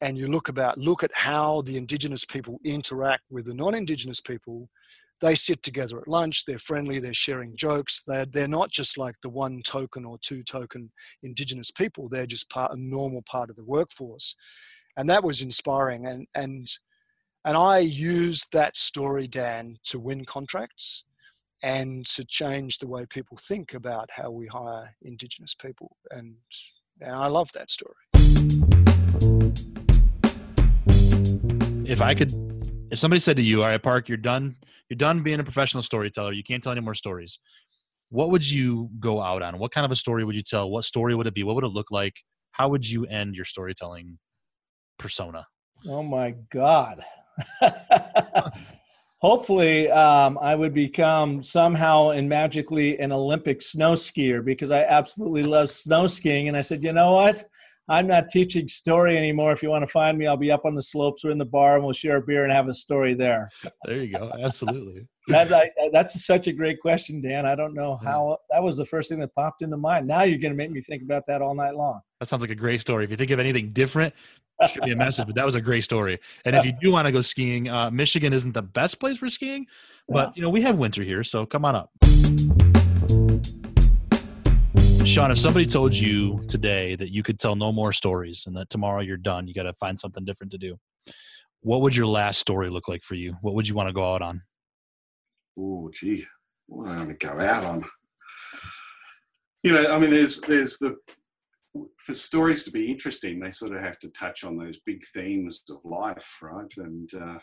[0.03, 4.69] and you look about look at how the indigenous people interact with the non-indigenous people,
[5.21, 8.03] they sit together at lunch, they're friendly, they're sharing jokes.
[8.07, 10.91] They're they're not just like the one token or two token
[11.23, 14.37] indigenous people, they're just part a normal part of the workforce.
[14.97, 16.69] And that was inspiring and and
[17.47, 21.05] and I used that story, Dan, to win contracts
[21.63, 25.97] and to change the way people think about how we hire Indigenous people.
[26.11, 26.35] And,
[27.01, 27.95] and I love that story.
[31.89, 32.33] If I could,
[32.91, 34.57] if somebody said to you, "All right, Park, you're done.
[34.89, 36.33] You're done being a professional storyteller.
[36.33, 37.39] You can't tell any more stories."
[38.11, 39.59] What would you go out on?
[39.59, 40.71] What kind of a story would you tell?
[40.71, 41.43] What story would it be?
[41.43, 42.15] What would it look like?
[42.53, 44.19] How would you end your storytelling
[44.99, 45.47] persona?
[45.89, 47.03] Oh my God.
[49.19, 55.43] Hopefully, um, I would become somehow and magically an Olympic snow skier because I absolutely
[55.43, 56.49] love snow skiing.
[56.49, 57.43] And I said, you know what?
[57.89, 59.53] I'm not teaching story anymore.
[59.53, 61.45] If you want to find me, I'll be up on the slopes or in the
[61.45, 63.49] bar, and we'll share a beer and have a story there.
[63.85, 64.33] There you go.
[64.41, 65.07] Absolutely.
[65.29, 67.47] that, I, that's such a great question, Dan.
[67.47, 70.07] I don't know how that was the first thing that popped into mind.
[70.07, 72.01] Now you're going to make me think about that all night long.
[72.21, 73.05] That sounds like a great story.
[73.05, 74.15] If you think of anything different,
[74.69, 75.27] should be a message.
[75.27, 76.19] But that was a great story.
[76.45, 79.29] And if you do want to go skiing, uh, Michigan isn't the best place for
[79.29, 79.67] skiing,
[80.09, 81.91] but you know we have winter here, so come on up.
[85.07, 88.69] Sean, if somebody told you today that you could tell no more stories and that
[88.71, 90.77] tomorrow you're done, you got to find something different to do.
[91.61, 93.37] What would your last story look like for you?
[93.41, 94.43] What would you want to go out on?
[95.59, 96.27] Oh, gee,
[96.67, 97.85] what do I want to go out on?
[99.63, 100.97] You know, I mean, there's there's the
[101.99, 105.63] for stories to be interesting, they sort of have to touch on those big themes
[105.71, 106.73] of life, right?
[106.77, 107.39] And uh,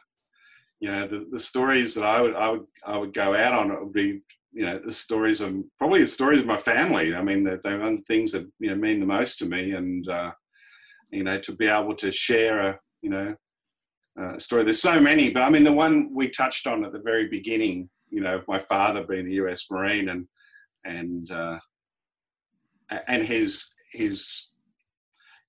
[0.84, 3.70] you know, the, the stories that I would I would I would go out on
[3.70, 4.20] would be
[4.52, 7.16] you know the stories of probably the stories of my family.
[7.16, 10.06] I mean, they're, they're the things that you know mean the most to me, and
[10.10, 10.34] uh,
[11.10, 13.34] you know, to be able to share a you know
[14.22, 14.66] uh, story.
[14.66, 17.90] There's so many, but I mean, the one we touched on at the very beginning,
[18.10, 19.72] you know, of my father being a U.S.
[19.72, 20.28] Marine and
[20.84, 21.60] and uh,
[23.08, 24.50] and his his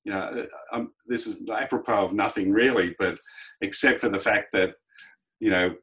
[0.05, 3.19] you know um, this is apropos of nothing really, but
[3.63, 4.75] except for the fact that
[5.41, 5.75] you know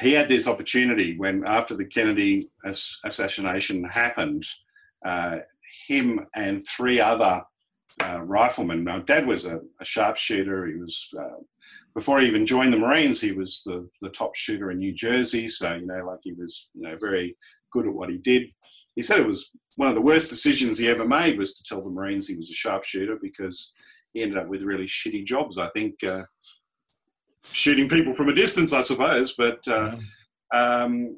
[0.00, 4.44] he had this opportunity when after the Kennedy assassination happened,
[5.04, 5.38] uh,
[5.88, 7.42] him and three other
[8.02, 8.84] uh, riflemen.
[8.84, 10.66] Now, Dad was a, a sharpshooter.
[10.66, 11.40] He was uh,
[11.94, 13.20] before he even joined the Marines.
[13.20, 15.48] He was the the top shooter in New Jersey.
[15.48, 17.36] So you know, like he was you know very
[17.72, 18.48] good at what he did.
[18.96, 21.82] He said it was one of the worst decisions he ever made was to tell
[21.82, 23.74] the Marines he was a sharpshooter because
[24.12, 25.58] he ended up with really shitty jobs.
[25.58, 26.22] I think uh,
[27.52, 29.34] shooting people from a distance, I suppose.
[29.36, 29.96] But uh,
[30.52, 31.16] um,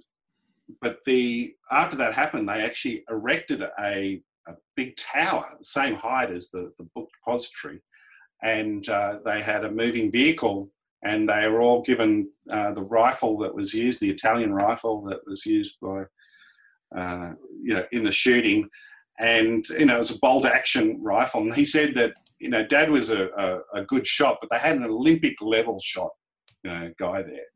[0.80, 6.30] but the after that happened, they actually erected a, a big tower, the same height
[6.30, 7.80] as the, the book depository,
[8.42, 10.70] and uh, they had a moving vehicle.
[11.04, 15.20] And they were all given uh, the rifle that was used, the Italian rifle that
[15.28, 16.02] was used by,
[16.92, 18.68] uh, you know, in the shooting,
[19.20, 21.42] and you know, it was a bolt action rifle.
[21.42, 24.58] And he said that you know, Dad was a, a, a, good shot, but they
[24.58, 26.10] had an Olympic level shot
[26.64, 27.46] you know, guy there.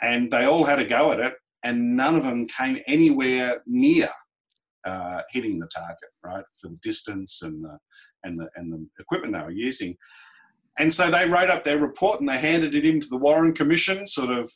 [0.00, 4.08] And they all had a go at it, and none of them came anywhere near
[4.86, 7.78] uh, hitting the target, right, for the distance and the,
[8.24, 9.96] and, the, and the equipment they were using.
[10.78, 14.06] And so they wrote up their report and they handed it into the Warren Commission,
[14.06, 14.50] sort of,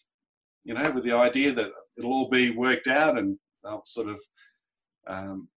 [0.64, 4.20] you know, with the idea that it'll all be worked out and they'll sort of,
[5.08, 5.48] um,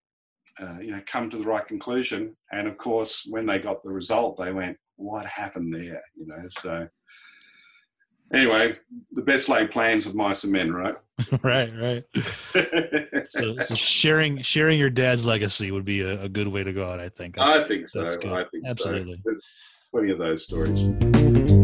[0.59, 2.35] uh, you know, come to the right conclusion.
[2.51, 6.43] And of course, when they got the result, they went, "What happened there?" You know,
[6.49, 6.87] so
[8.33, 8.77] anyway,
[9.11, 10.95] the best laid plans of mice and men, right?
[11.43, 12.03] right, right.
[13.25, 16.89] so, so, sharing sharing your dad's legacy would be a, a good way to go
[16.89, 16.99] out.
[16.99, 17.35] I think.
[17.35, 18.03] That's, I think so.
[18.03, 19.21] I think Absolutely.
[19.23, 19.35] so.
[19.91, 21.54] Plenty of those stories.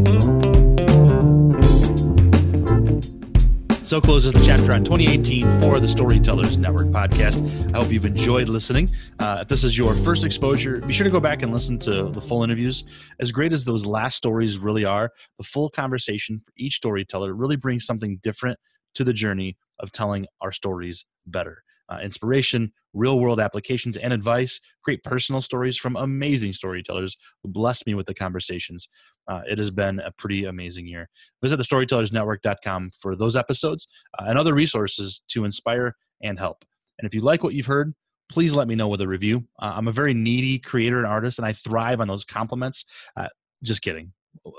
[3.92, 7.44] So closes the chapter on 2018 for the Storytellers Network podcast.
[7.74, 8.88] I hope you've enjoyed listening.
[9.18, 12.04] Uh, if this is your first exposure, be sure to go back and listen to
[12.08, 12.84] the full interviews.
[13.20, 17.56] As great as those last stories really are, the full conversation for each storyteller really
[17.56, 18.58] brings something different
[18.94, 21.62] to the journey of telling our stories better.
[21.92, 24.60] Uh, inspiration, real world applications, and advice.
[24.84, 28.88] Great personal stories from amazing storytellers who blessed me with the conversations.
[29.28, 31.08] Uh, it has been a pretty amazing year.
[31.42, 33.86] Visit thestorytellersnetwork.com for those episodes
[34.18, 36.64] uh, and other resources to inspire and help.
[36.98, 37.94] And if you like what you've heard,
[38.30, 39.44] please let me know with a review.
[39.60, 42.84] Uh, I'm a very needy creator and artist, and I thrive on those compliments.
[43.16, 43.28] Uh,
[43.62, 44.12] just kidding,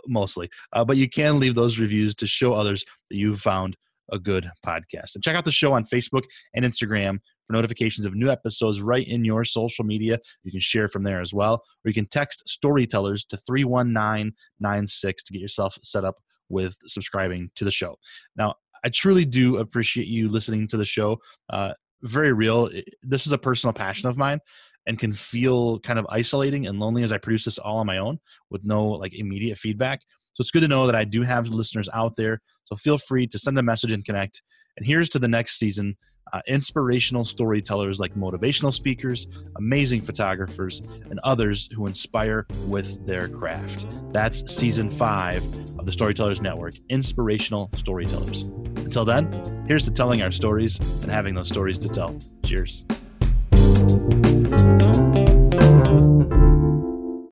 [0.08, 0.50] mostly.
[0.72, 3.76] Uh, but you can leave those reviews to show others that you've found
[4.14, 5.16] a good podcast.
[5.16, 6.24] And check out the show on Facebook
[6.54, 10.20] and Instagram for notifications of new episodes right in your social media.
[10.44, 15.34] You can share from there as well, or you can text storytellers to 31996 to
[15.34, 16.16] get yourself set up
[16.50, 17.96] with subscribing to the show.
[18.38, 21.18] Now, I truly do appreciate you listening to the show.
[21.50, 22.70] Uh, very real.
[23.02, 24.40] This is a personal passion of mine
[24.86, 27.98] and can feel kind of isolating and lonely as I produce this all on my
[27.98, 28.20] own
[28.50, 30.02] with no like immediate feedback.
[30.34, 32.42] So it's good to know that I do have listeners out there.
[32.66, 34.42] So feel free to send a message and connect.
[34.78, 35.96] And here's to the next season
[36.32, 39.28] uh, inspirational storytellers like motivational speakers,
[39.58, 43.86] amazing photographers, and others who inspire with their craft.
[44.14, 45.44] That's season five
[45.78, 48.44] of the Storytellers Network Inspirational Storytellers.
[48.78, 52.18] Until then, here's to telling our stories and having those stories to tell.
[52.46, 52.86] Cheers.